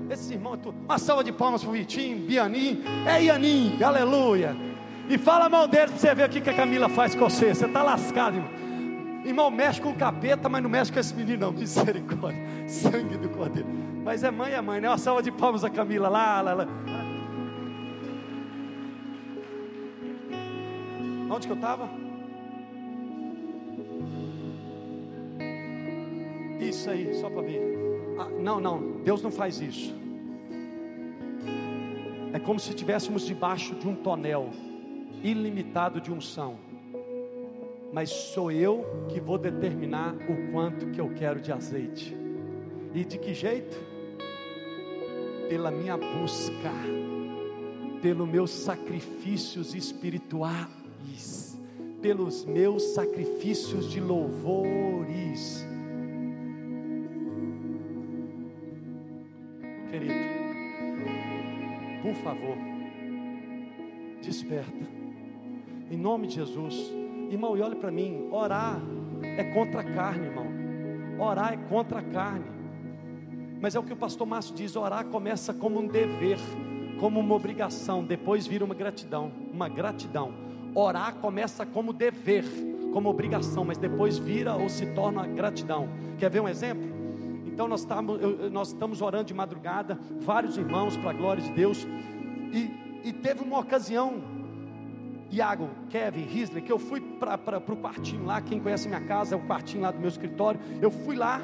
[0.10, 4.56] Esses irmãos, uma salva de palmas para o Vitinho, Bianim, é Ianim, aleluia.
[5.08, 7.54] E fala mal dele para você ver o que, que a Camila faz com você.
[7.54, 8.60] Você está lascado, irmão.
[9.26, 11.52] Irmão, mexe com o capeta, mas não mexe com esse menino, não.
[11.52, 12.42] Misericórdia.
[12.68, 13.68] Sangue do cordeiro.
[14.04, 14.90] Mas é mãe, é mãe, né?
[14.90, 16.68] Uma salva de palmas a Camila lá, lá, lá.
[21.30, 21.88] Onde que eu estava?
[26.60, 27.62] Isso aí, só para ver.
[28.18, 29.96] Ah, não, não, Deus não faz isso.
[32.34, 34.50] É como se estivéssemos debaixo de um tonel
[35.24, 36.58] ilimitado de unção.
[37.94, 42.16] Mas sou eu que vou determinar o quanto que eu quero de azeite.
[42.94, 43.78] E de que jeito?
[45.48, 46.72] Pela minha busca,
[48.02, 50.79] pelos meus sacrifícios espirituais
[52.01, 55.66] pelos meus sacrifícios de louvores.
[59.89, 60.14] Querido,
[62.01, 62.57] por favor,
[64.22, 64.88] desperta,
[65.89, 66.93] em nome de Jesus,
[67.30, 68.80] irmão, e olhe para mim: orar
[69.24, 70.47] é contra a carne, irmão,
[71.20, 72.45] orar é contra a carne.
[73.62, 76.38] Mas é o que o pastor Márcio diz: orar começa como um dever,
[76.99, 80.49] como uma obrigação, depois vira uma gratidão, uma gratidão.
[80.74, 82.45] Orar começa como dever,
[82.93, 85.89] como obrigação, mas depois vira ou se torna gratidão.
[86.17, 86.88] Quer ver um exemplo?
[87.45, 88.20] Então nós estamos,
[88.51, 91.86] nós estamos orando de madrugada, vários irmãos para a glória de Deus,
[92.53, 92.72] e,
[93.03, 94.22] e teve uma ocasião,
[95.30, 99.38] Iago, Kevin, Risley, que eu fui para o quartinho lá, quem conhece minha casa, é
[99.38, 101.41] o quartinho lá do meu escritório, eu fui lá,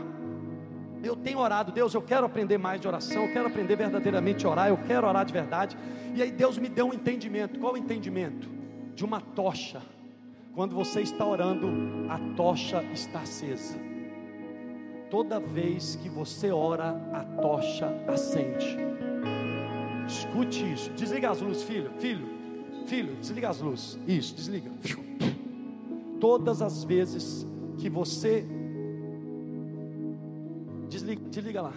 [1.04, 4.50] eu tenho orado, Deus, eu quero aprender mais de oração, eu quero aprender verdadeiramente a
[4.50, 5.78] orar, eu quero orar de verdade.
[6.16, 7.60] E aí Deus me deu um entendimento.
[7.60, 8.50] Qual o entendimento?
[8.96, 9.82] De uma tocha.
[10.54, 11.68] Quando você está orando,
[12.10, 13.78] a tocha está acesa.
[15.12, 18.78] Toda vez que você ora, a tocha acende.
[20.08, 20.90] Escute isso.
[20.92, 21.92] Desliga as luzes, filho.
[22.00, 22.28] Filho,
[22.88, 24.00] filho, desliga as luzes.
[24.08, 24.72] Isso, desliga.
[26.20, 27.46] Todas as vezes
[27.78, 28.48] que você
[30.90, 31.74] Desliga, desliga lá.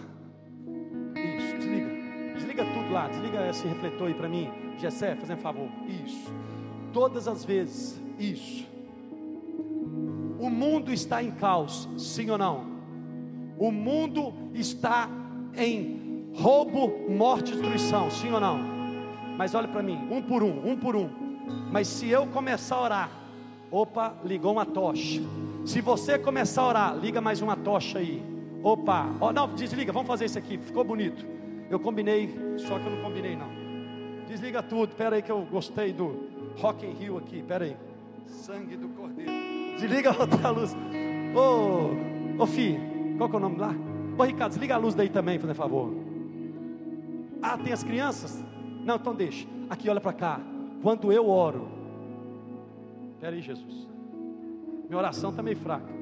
[1.15, 2.33] Isso, desliga.
[2.35, 3.07] Desliga tudo lá.
[3.09, 4.49] Desliga esse refletor aí para mim.
[4.77, 5.69] Gessé, fazendo favor.
[6.05, 6.33] Isso.
[6.93, 7.99] Todas as vezes.
[8.17, 8.67] Isso.
[10.39, 12.65] O mundo está em caos, sim ou não?
[13.57, 15.09] O mundo está
[15.55, 18.57] em roubo, morte destruição, sim ou não?
[19.37, 21.09] Mas olha para mim, um por um, um por um.
[21.71, 23.11] Mas se eu começar a orar,
[23.71, 25.21] opa, ligou uma tocha.
[25.65, 28.23] Se você começar a orar, liga mais uma tocha aí.
[28.63, 31.25] Opa, oh, não, desliga, vamos fazer isso aqui, ficou bonito.
[31.69, 33.49] Eu combinei, só que eu não combinei não.
[34.27, 36.29] Desliga tudo, espera aí que eu gostei do
[36.59, 37.75] Rock in Rio aqui, espera aí.
[38.27, 39.31] Sangue do Cordeiro.
[39.77, 40.75] Desliga a outra luz.
[41.35, 42.77] Ô, ô Fi,
[43.17, 43.73] qual que é o nome lá?
[44.17, 45.93] Ô Ricardo, desliga a luz daí também, por favor.
[47.41, 48.43] Ah, tem as crianças?
[48.83, 49.47] Não, então deixa.
[49.69, 50.41] Aqui, olha para cá.
[50.81, 51.69] Quando eu oro,
[53.13, 53.87] espera aí, Jesus.
[54.87, 55.93] Minha oração está meio fraca.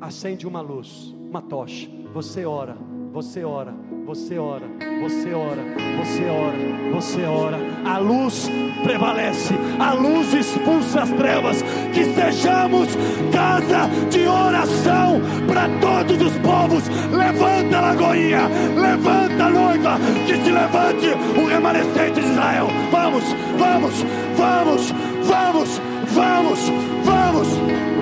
[0.00, 1.90] Acende uma luz uma tocha.
[2.12, 2.76] Você ora,
[3.12, 3.74] você ora,
[4.04, 4.66] você ora,
[5.00, 5.62] você ora,
[5.98, 7.58] você ora, você ora.
[7.84, 8.50] A luz
[8.82, 11.62] prevalece, a luz expulsa as trevas.
[11.92, 12.88] Que sejamos
[13.32, 16.84] casa de oração para todos os povos.
[17.10, 22.68] Levanta, Lagoinha, levanta, noiva, que se levante o remanescente de Israel.
[22.90, 23.24] Vamos,
[23.58, 23.94] vamos,
[24.36, 24.92] vamos,
[25.26, 25.80] vamos,
[26.14, 26.58] vamos,
[27.04, 27.94] vamos.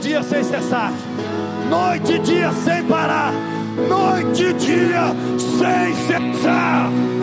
[0.00, 0.92] Noite e dia sem cessar,
[1.68, 3.34] noite e dia sem parar,
[3.86, 7.19] noite e dia sem cessar.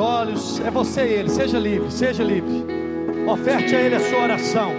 [0.00, 1.28] Olhos, é você Ele.
[1.28, 2.64] Seja livre, seja livre.
[3.28, 4.72] Oferte a Ele a sua oração.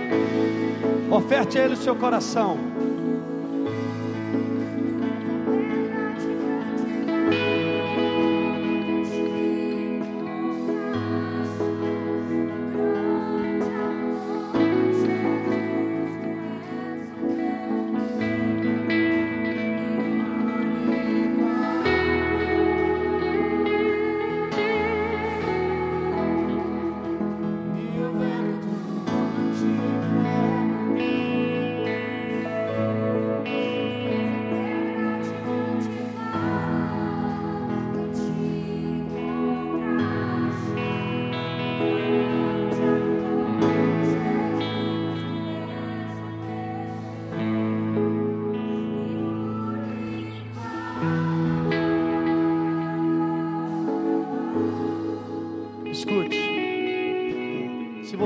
[1.09, 2.70] Oferte a Ele o seu coração.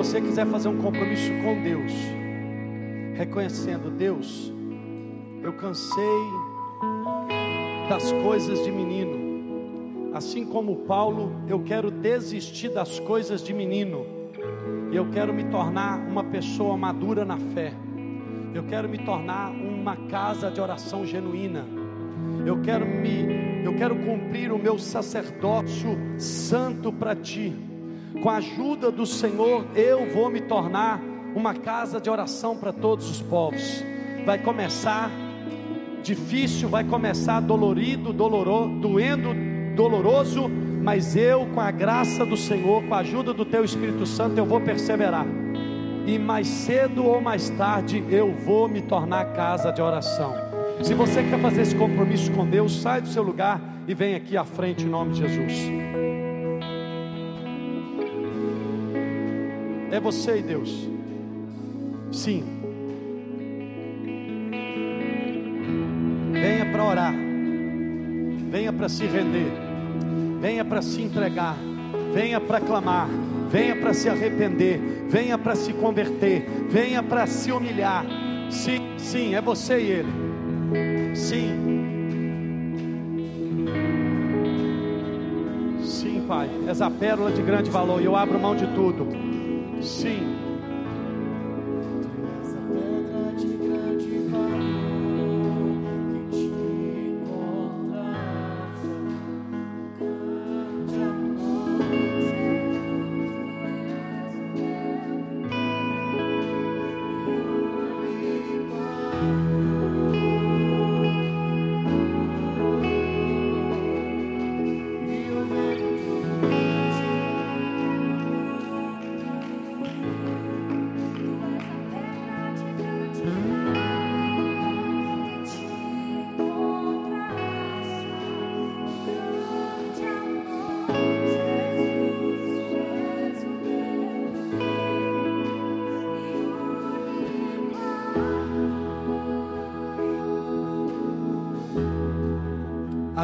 [0.06, 1.92] Você quiser fazer um compromisso com Deus,
[3.16, 4.54] reconhecendo Deus,
[5.42, 6.06] eu cansei
[7.90, 10.14] das coisas de menino.
[10.14, 14.06] Assim como Paulo, eu quero desistir das coisas de menino.
[14.92, 17.74] E eu quero me tornar uma pessoa madura na fé.
[18.54, 21.66] Eu quero me tornar uma casa de oração genuína.
[22.46, 27.65] Eu quero me eu quero cumprir o meu sacerdócio santo para ti
[28.22, 31.02] com a ajuda do Senhor, eu vou me tornar
[31.36, 33.84] uma casa de oração para todos os povos.
[34.26, 35.12] Vai começar
[36.02, 39.30] difícil, vai começar dolorido, doloro, doendo,
[39.76, 40.50] doloroso,
[40.82, 44.46] mas eu, com a graça do Senhor, com a ajuda do Teu Espírito Santo, eu
[44.46, 45.26] vou perseverar.
[46.06, 50.36] E mais cedo ou mais tarde eu vou me tornar casa de oração.
[50.84, 54.38] Se você quer fazer esse compromisso com Deus, sai do seu lugar e vem aqui
[54.38, 56.15] à frente em nome de Jesus.
[59.96, 60.90] É você e Deus.
[62.12, 62.44] Sim.
[66.34, 67.14] Venha para orar.
[68.52, 69.48] Venha para se render.
[70.42, 71.56] Venha para se entregar.
[72.14, 73.08] Venha para clamar.
[73.50, 74.82] Venha para se arrepender.
[75.08, 76.46] Venha para se converter.
[76.70, 78.06] Venha para se humilhar.
[78.50, 81.16] Sim, sim, é você e ele.
[81.16, 81.52] Sim.
[85.82, 86.50] Sim, Pai.
[86.68, 88.02] És a pérola de grande valor.
[88.02, 89.25] E eu abro mão de tudo.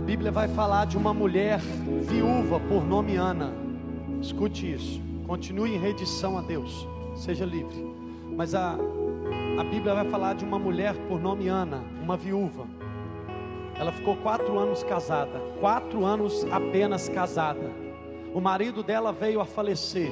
[0.02, 3.54] A Bíblia vai falar de uma mulher viúva por nome Ana.
[4.20, 5.00] Escute isso.
[5.28, 6.88] Continue em redição a Deus.
[7.16, 7.86] Seja livre.
[8.36, 8.78] Mas a,
[9.60, 12.66] a Bíblia vai falar de uma mulher por nome Ana, uma viúva.
[13.76, 15.40] Ela ficou quatro anos casada.
[15.60, 17.72] Quatro anos apenas casada.
[18.34, 20.12] O marido dela veio a falecer.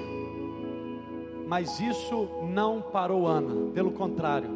[1.47, 3.71] Mas isso não parou Ana.
[3.73, 4.51] Pelo contrário.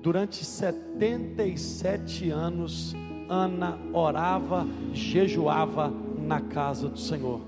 [0.00, 2.94] Durante 77 anos
[3.32, 7.40] Ana orava, jejuava na casa do Senhor.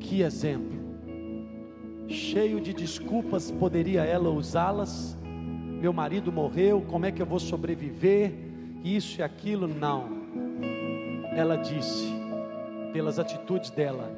[0.00, 0.74] Que exemplo!
[2.08, 5.16] Cheio de desculpas, poderia ela usá-las?
[5.80, 8.34] Meu marido morreu, como é que eu vou sobreviver?
[8.82, 10.08] Isso e aquilo, não.
[11.30, 12.12] Ela disse,
[12.92, 14.10] pelas atitudes dela,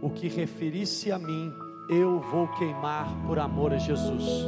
[0.00, 1.52] o que referisse a mim,
[1.90, 4.46] eu vou queimar por amor a Jesus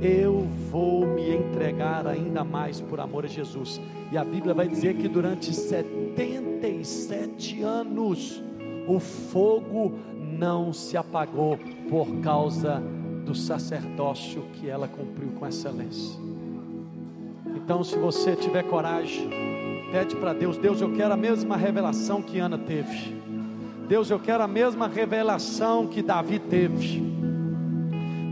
[0.00, 3.78] eu vou me entregar ainda mais por amor a Jesus.
[4.10, 8.42] E a Bíblia vai dizer que durante 77 anos
[8.88, 9.92] o fogo
[10.38, 12.82] não se apagou por causa
[13.26, 16.18] do sacerdócio que ela cumpriu com excelência.
[17.54, 19.28] Então, se você tiver coragem,
[19.92, 23.14] pede para Deus: Deus, eu quero a mesma revelação que Ana teve.
[23.86, 27.02] Deus, eu quero a mesma revelação que Davi teve.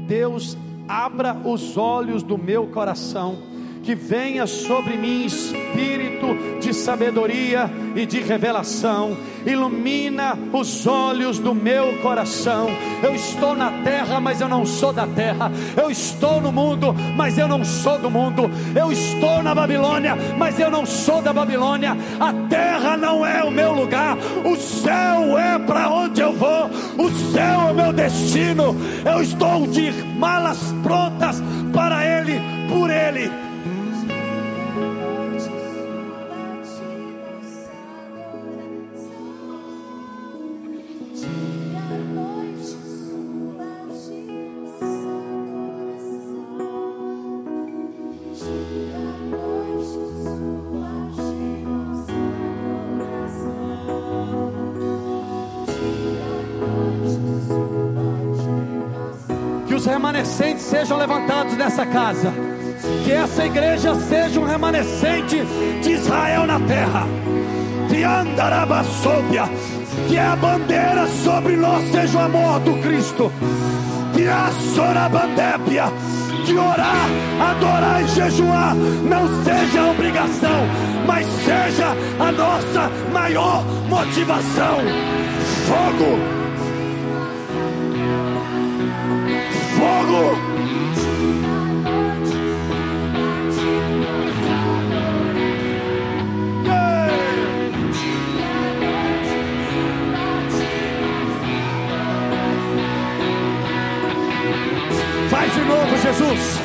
[0.07, 0.57] Deus,
[0.89, 3.36] abra os olhos do meu coração,
[3.83, 9.16] que venha sobre mim espírito de sabedoria e de revelação,
[9.47, 12.68] ilumina os olhos do meu coração.
[13.03, 15.51] Eu estou na terra, mas eu não sou da terra.
[15.76, 18.51] Eu estou no mundo, mas eu não sou do mundo.
[18.74, 21.97] Eu estou na Babilônia, mas eu não sou da Babilônia.
[22.20, 26.66] A terra não é o meu lugar, o céu é para onde eu vou.
[26.99, 28.76] O céu é o meu destino.
[29.05, 33.47] Eu estou de malas prontas para Ele, por Ele.
[59.87, 62.33] Remanescentes sejam levantados nessa casa.
[63.05, 65.43] Que essa igreja seja um remanescente
[65.83, 67.07] de Israel na terra.
[67.89, 69.45] Que andarabassobia,
[70.09, 73.33] que a bandeira sobre nós seja o amor do Cristo.
[74.14, 75.85] Que a sorabandépia,
[76.45, 77.09] que orar,
[77.51, 80.66] adorar e jejuar não seja a obrigação,
[81.07, 84.79] mas seja a nossa maior motivação.
[85.66, 86.38] Fogo
[105.31, 106.59] Faz de novo, Jesus.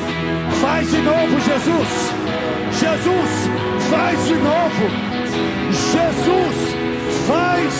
[0.60, 2.14] Faz de novo, Jesus.
[2.72, 3.30] Jesus
[3.90, 4.88] faz de novo.
[5.70, 6.56] Jesus
[7.26, 7.72] faz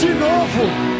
[0.00, 0.92] de novo.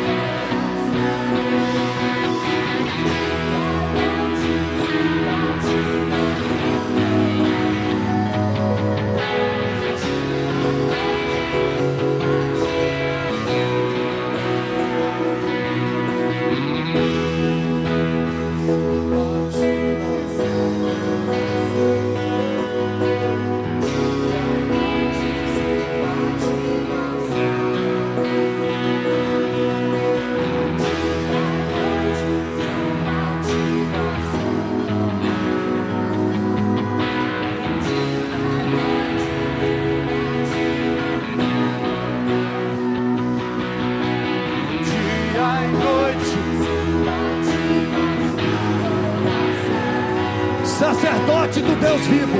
[51.53, 52.39] Sacerdote do Deus vivo,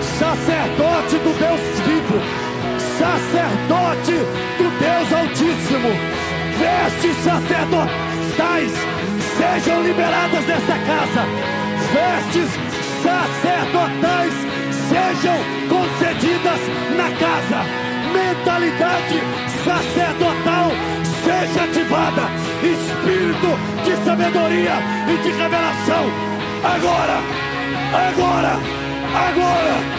[0.00, 2.20] sacerdote do Deus vivo,
[2.96, 4.12] sacerdote
[4.58, 5.88] do Deus Altíssimo,
[6.56, 8.72] vestes sacerdotais
[9.36, 11.26] sejam liberadas dessa casa,
[11.92, 12.50] vestes
[13.02, 14.34] sacerdotais
[14.88, 15.36] sejam
[15.68, 16.60] concedidas
[16.96, 17.64] na casa,
[18.12, 19.20] mentalidade
[19.64, 20.70] sacerdotal
[21.24, 22.22] seja ativada,
[22.62, 24.74] espírito de sabedoria
[25.08, 26.04] e de revelação,
[26.62, 27.47] agora
[27.92, 28.60] Agora!
[29.14, 29.97] Agora!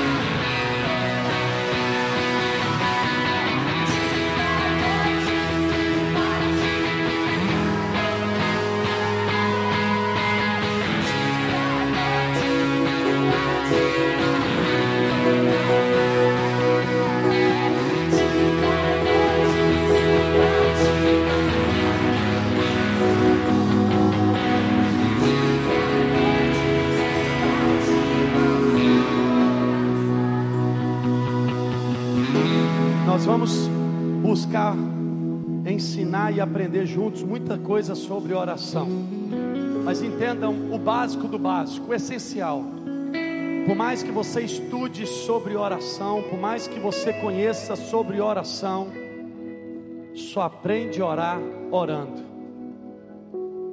[36.32, 38.88] E aprender juntos muita coisa sobre oração.
[39.84, 42.64] Mas entendam o básico do básico, o essencial.
[43.66, 48.88] Por mais que você estude sobre oração, por mais que você conheça sobre oração,
[50.14, 51.40] só aprende a orar
[51.72, 52.22] orando.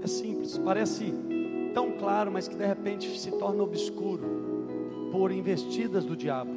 [0.03, 1.13] É simples, parece
[1.75, 6.51] tão claro, mas que de repente se torna obscuro por investidas do diabo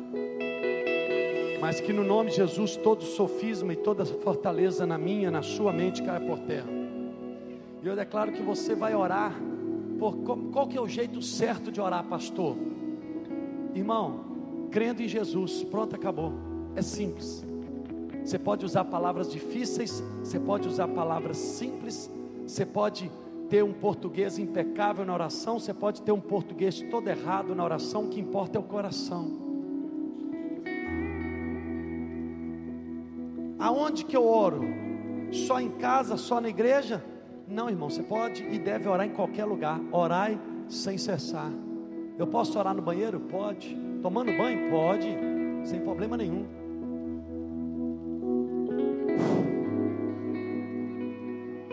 [1.62, 5.74] mas que no nome de Jesus todo sofisma e toda fortaleza na minha, na sua
[5.74, 6.70] mente caia por terra.
[7.84, 9.34] E eu declaro que você vai orar
[9.99, 10.16] por
[10.51, 12.55] qual que é o jeito certo de orar, pastor?
[13.76, 14.22] Irmão,
[14.72, 16.34] crendo em Jesus, pronto, acabou.
[16.76, 17.45] É simples.
[18.24, 22.10] Você pode usar palavras difíceis, você pode usar palavras simples,
[22.45, 23.12] você pode
[23.49, 28.05] ter um português impecável na oração, você pode ter um português todo errado na oração,
[28.05, 29.49] o que importa é o coração.
[33.60, 34.62] Aonde que eu oro?
[35.32, 37.03] Só em casa, só na igreja?
[37.47, 39.80] Não, irmão, você pode e deve orar em qualquer lugar.
[39.91, 40.39] Orai
[40.70, 41.51] sem cessar.
[42.18, 43.20] Eu posso orar no banheiro?
[43.20, 43.78] Pode.
[44.01, 44.70] Tomando banho?
[44.70, 45.07] Pode.
[45.66, 46.45] Sem problema nenhum.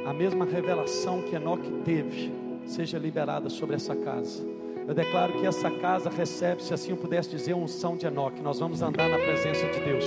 [0.05, 2.33] A mesma revelação que Enoque teve,
[2.65, 4.45] seja liberada sobre essa casa.
[4.87, 8.41] Eu declaro que essa casa recebe, se assim eu pudesse dizer, unção de Enoque.
[8.41, 10.05] Nós vamos andar na presença de Deus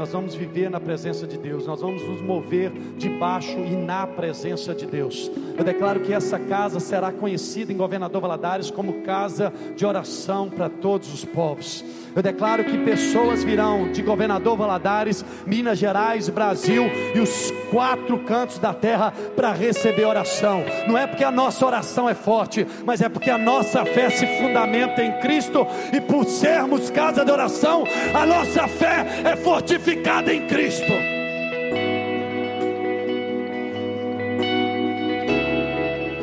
[0.00, 4.74] nós vamos viver na presença de Deus, nós vamos nos mover debaixo e na presença
[4.74, 5.30] de Deus.
[5.58, 10.70] Eu declaro que essa casa será conhecida em Governador Valadares como casa de oração para
[10.70, 11.84] todos os povos.
[12.14, 16.84] Eu declaro que pessoas virão de Governador Valadares, Minas Gerais, Brasil
[17.14, 20.64] e os quatro cantos da terra para receber oração.
[20.88, 24.26] Não é porque a nossa oração é forte, mas é porque a nossa fé se
[24.38, 30.46] fundamenta em Cristo e por sermos casa de oração, a nossa fé é fortificada em
[30.46, 30.92] Cristo.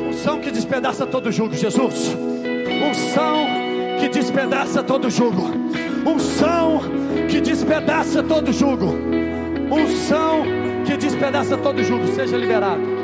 [0.08, 2.14] Unção que despedaça todo jugo, Jesus.
[2.90, 3.46] Unção
[3.98, 5.87] que despedaça todo jugo.
[6.06, 6.80] Unção
[7.28, 8.94] que despedaça todo jugo.
[9.70, 10.42] Unção
[10.86, 12.06] que despedaça todo jugo.
[12.08, 12.97] Seja liberado.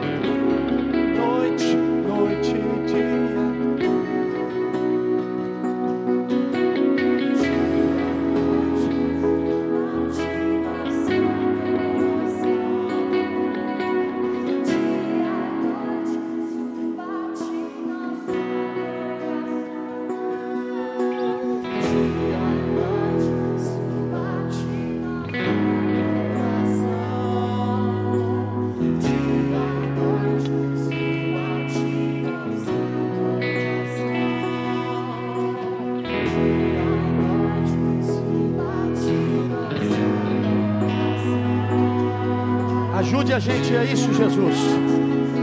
[44.34, 44.56] Jesus.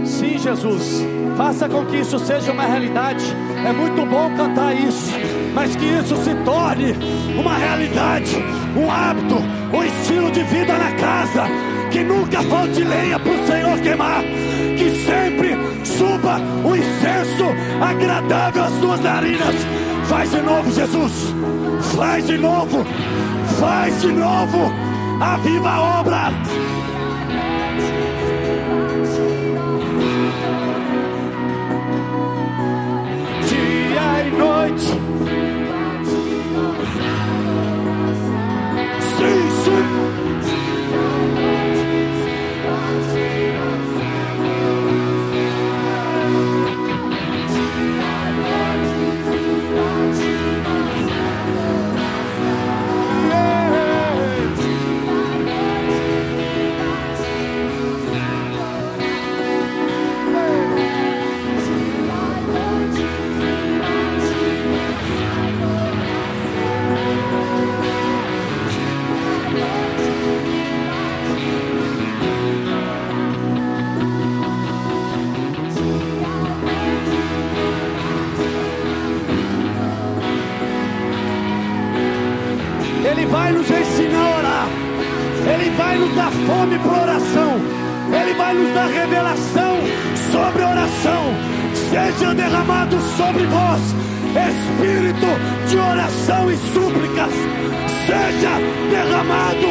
[0.05, 1.05] Sim, Jesus.
[1.37, 3.23] Faça com que isso seja uma realidade.
[3.65, 5.11] É muito bom cantar isso,
[5.53, 6.93] mas que isso se torne
[7.39, 8.35] uma realidade,
[8.75, 9.35] um hábito,
[9.73, 11.43] um estilo de vida na casa.
[11.89, 14.23] Que nunca falte lenha para o Senhor queimar.
[14.77, 17.45] Que sempre suba o incenso
[17.81, 19.55] agradável às tuas narinas.
[20.07, 21.33] Faz de novo, Jesus.
[21.95, 22.85] Faz de novo.
[23.59, 24.71] Faz de novo.
[25.21, 26.70] A obra.
[83.41, 84.67] Vai nos ensinar a orar.
[85.51, 87.51] Ele vai nos dar fome para oração.
[88.21, 89.77] Ele vai nos dar revelação
[90.31, 91.23] sobre oração.
[91.73, 93.81] Seja derramado sobre vós
[94.47, 95.27] espírito
[95.67, 97.33] de oração e súplicas.
[98.05, 98.53] Seja
[98.91, 99.69] derramado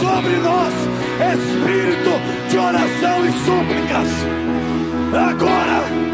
[0.00, 0.74] sobre nós
[1.34, 2.12] espírito
[2.50, 4.08] de oração e súplicas.
[5.28, 6.08] Agora.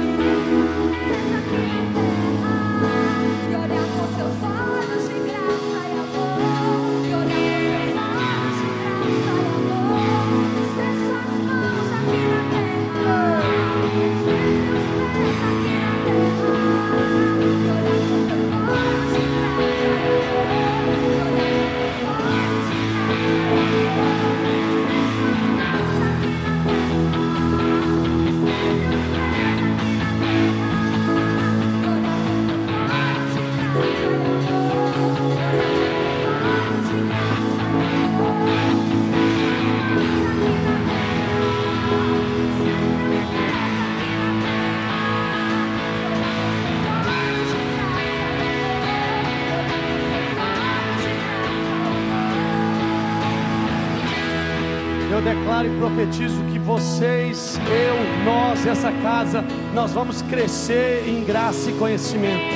[55.25, 59.43] Declaro e profetizo que vocês, eu, nós, essa casa,
[59.73, 62.55] nós vamos crescer em graça e conhecimento.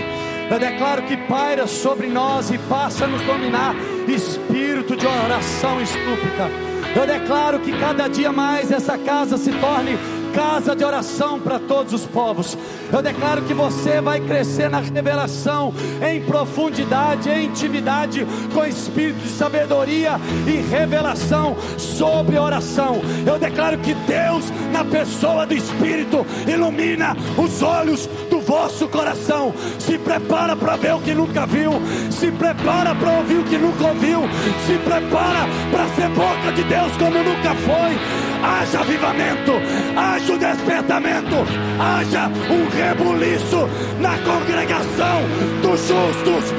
[0.51, 3.75] Eu declaro que paira sobre nós e passa a nos dominar
[4.07, 6.51] espírito de oração e súplica.
[6.95, 9.99] Eu declaro que cada dia mais essa casa se torne
[10.39, 12.57] casa de oração para todos os povos.
[12.93, 18.25] Eu declaro que você vai crescer na revelação, em profundidade, em intimidade,
[18.55, 20.13] com espírito de sabedoria
[20.47, 23.01] e revelação sobre oração.
[23.27, 29.53] Eu declaro que Deus, na pessoa do Espírito, ilumina os olhos do vosso coração.
[29.81, 31.73] Se prepara para ver o que nunca viu,
[32.13, 34.21] se prepara para ouvir o que nunca ouviu,
[34.69, 39.53] se prepara para ser boca de Deus como nunca foi haja avivamento,
[39.97, 41.37] haja o despertamento,
[41.79, 43.69] haja um rebuliço
[44.01, 45.23] na congregação
[45.63, 46.55] dos justos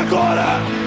[0.00, 0.85] agora.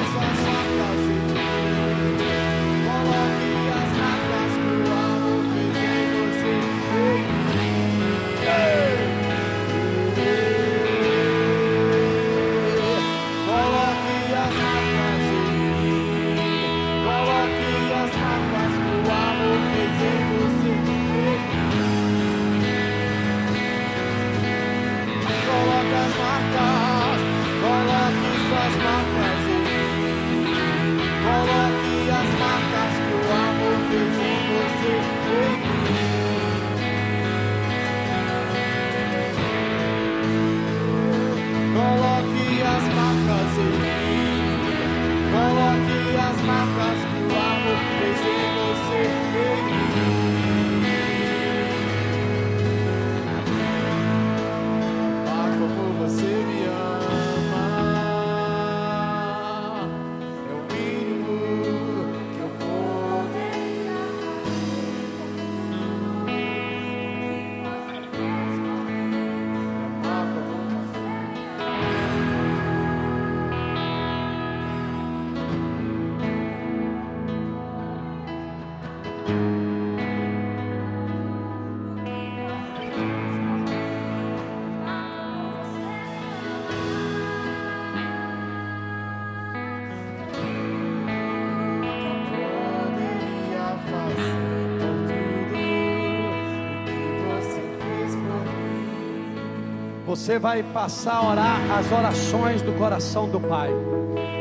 [100.10, 103.70] Você vai passar a orar as orações do coração do Pai.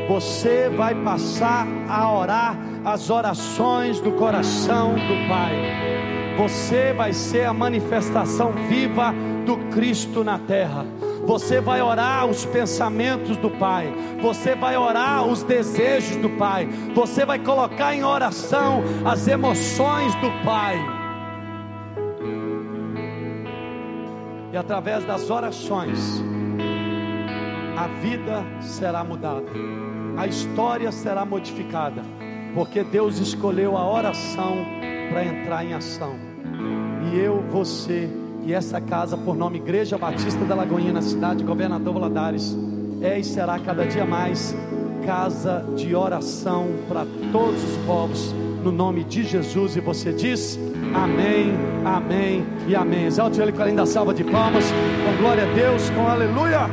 [0.09, 5.53] Você vai passar a orar as orações do coração do Pai.
[6.39, 9.13] Você vai ser a manifestação viva
[9.45, 10.87] do Cristo na terra.
[11.27, 13.93] Você vai orar os pensamentos do Pai.
[14.23, 16.67] Você vai orar os desejos do Pai.
[16.95, 20.98] Você vai colocar em oração as emoções do Pai.
[24.59, 26.21] Através das orações,
[27.77, 29.45] a vida será mudada,
[30.17, 32.03] a história será modificada,
[32.53, 34.57] porque Deus escolheu a oração
[35.09, 36.15] para entrar em ação.
[37.11, 38.09] E eu, você
[38.43, 42.57] e essa casa, por nome Igreja Batista da Lagoinha, na cidade de Governador Valadares,
[43.01, 44.53] é e será cada dia mais
[45.09, 48.31] casa de oração para todos os povos,
[48.63, 49.75] no nome de Jesus.
[49.75, 50.59] E você diz:
[50.93, 51.51] Amém,
[51.83, 53.05] Amém e Amém.
[53.05, 56.67] Exalte ele com a linda salva de palmas, com glória a Deus, com aleluia.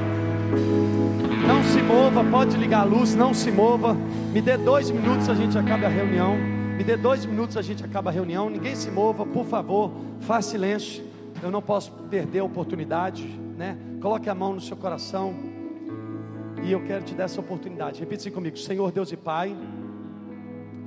[1.48, 3.96] Não se mova, pode ligar a luz, não se mova.
[4.34, 6.36] Me dê dois minutos, a gente acaba a reunião.
[6.76, 8.50] Me dê dois minutos, a gente acaba a reunião.
[8.50, 11.02] Ninguém se mova, por favor, faça silêncio.
[11.42, 13.26] Eu não posso perder a oportunidade,
[13.56, 13.78] né?
[13.98, 15.55] Coloque a mão no seu coração.
[16.62, 18.00] E eu quero te dar essa oportunidade.
[18.00, 19.56] Repita assim comigo: Senhor Deus e Pai,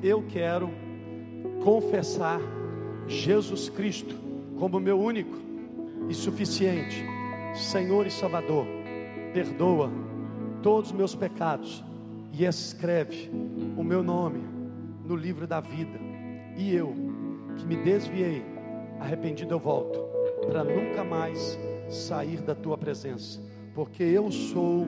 [0.02, 0.70] eu quero
[1.64, 2.40] confessar
[3.08, 4.16] Jesus Cristo
[4.58, 5.38] como meu único
[6.10, 7.06] e suficiente
[7.56, 8.66] Senhor e Salvador.
[9.34, 9.92] Perdoa
[10.62, 11.84] todos os meus pecados
[12.34, 13.30] e escreve
[13.78, 14.44] o meu nome
[15.06, 16.00] no livro da vida.
[16.58, 16.94] E eu,
[17.58, 18.44] que me desviei,
[19.00, 20.00] arrependido eu volto,
[20.48, 21.58] para nunca mais
[21.90, 23.42] sair da tua presença,
[23.74, 24.86] porque eu sou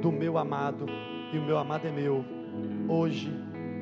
[0.00, 0.86] do meu amado
[1.32, 2.24] e o meu amado é meu,
[2.88, 3.30] hoje,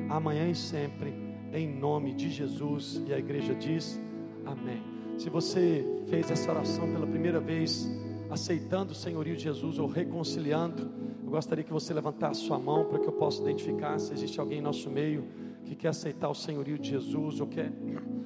[0.09, 1.13] amanhã e sempre,
[1.53, 3.01] em nome de Jesus.
[3.07, 4.01] E a igreja diz:
[4.45, 4.81] Amém.
[5.17, 7.89] Se você fez essa oração pela primeira vez,
[8.29, 10.91] aceitando o senhorio de Jesus ou reconciliando,
[11.23, 14.59] eu gostaria que você levantasse sua mão para que eu possa identificar se existe alguém
[14.59, 15.25] em nosso meio
[15.63, 17.71] que quer aceitar o senhorio de Jesus ou quer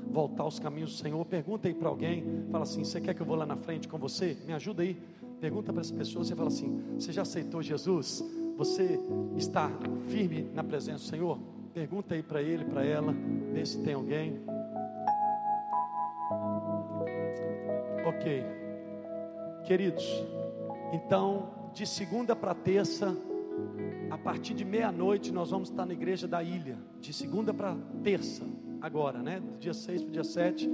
[0.10, 1.24] voltar aos caminhos do Senhor.
[1.26, 3.98] Pergunta aí para alguém, fala assim: Você quer que eu vou lá na frente com
[3.98, 4.38] você?
[4.46, 4.98] Me ajuda aí.
[5.40, 8.24] Pergunta para as pessoas, você fala assim: Você já aceitou Jesus?
[8.58, 9.00] Você
[9.38, 9.72] está
[10.10, 11.40] firme na presença do Senhor?
[11.74, 13.16] Pergunta aí para ele, para ela,
[13.54, 14.42] vê se tem alguém.
[18.06, 18.44] Ok,
[19.66, 20.06] queridos,
[20.92, 23.16] então de segunda para terça,
[24.10, 28.44] a partir de meia-noite, nós vamos estar na igreja da ilha, de segunda para terça,
[28.82, 29.40] agora, né?
[29.40, 30.70] Do dia 6 para o dia 7,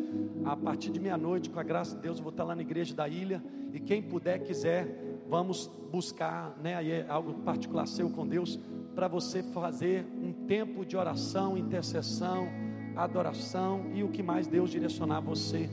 [0.45, 2.94] a partir de meia-noite, com a graça de Deus, eu vou estar lá na igreja
[2.94, 3.44] da ilha.
[3.73, 6.76] E quem puder, quiser, vamos buscar, né?
[6.76, 8.60] Aí é algo particular seu com Deus,
[8.94, 12.48] para você fazer um tempo de oração, intercessão,
[12.95, 15.69] adoração e o que mais Deus direcionar você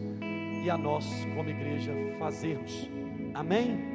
[0.65, 1.07] e a nós,
[1.37, 2.89] como igreja, fazermos.
[3.35, 3.93] Amém?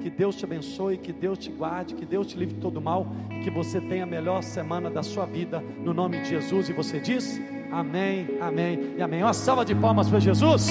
[0.00, 3.06] Que Deus te abençoe, que Deus te guarde, que Deus te livre de todo mal
[3.30, 6.68] e que você tenha a melhor semana da sua vida, no nome de Jesus.
[6.68, 7.40] E você diz:
[7.70, 9.22] Amém, Amém e Amém.
[9.22, 10.68] Uma salva de palmas para Jesus.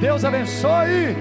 [0.00, 1.16] Deus abençoe.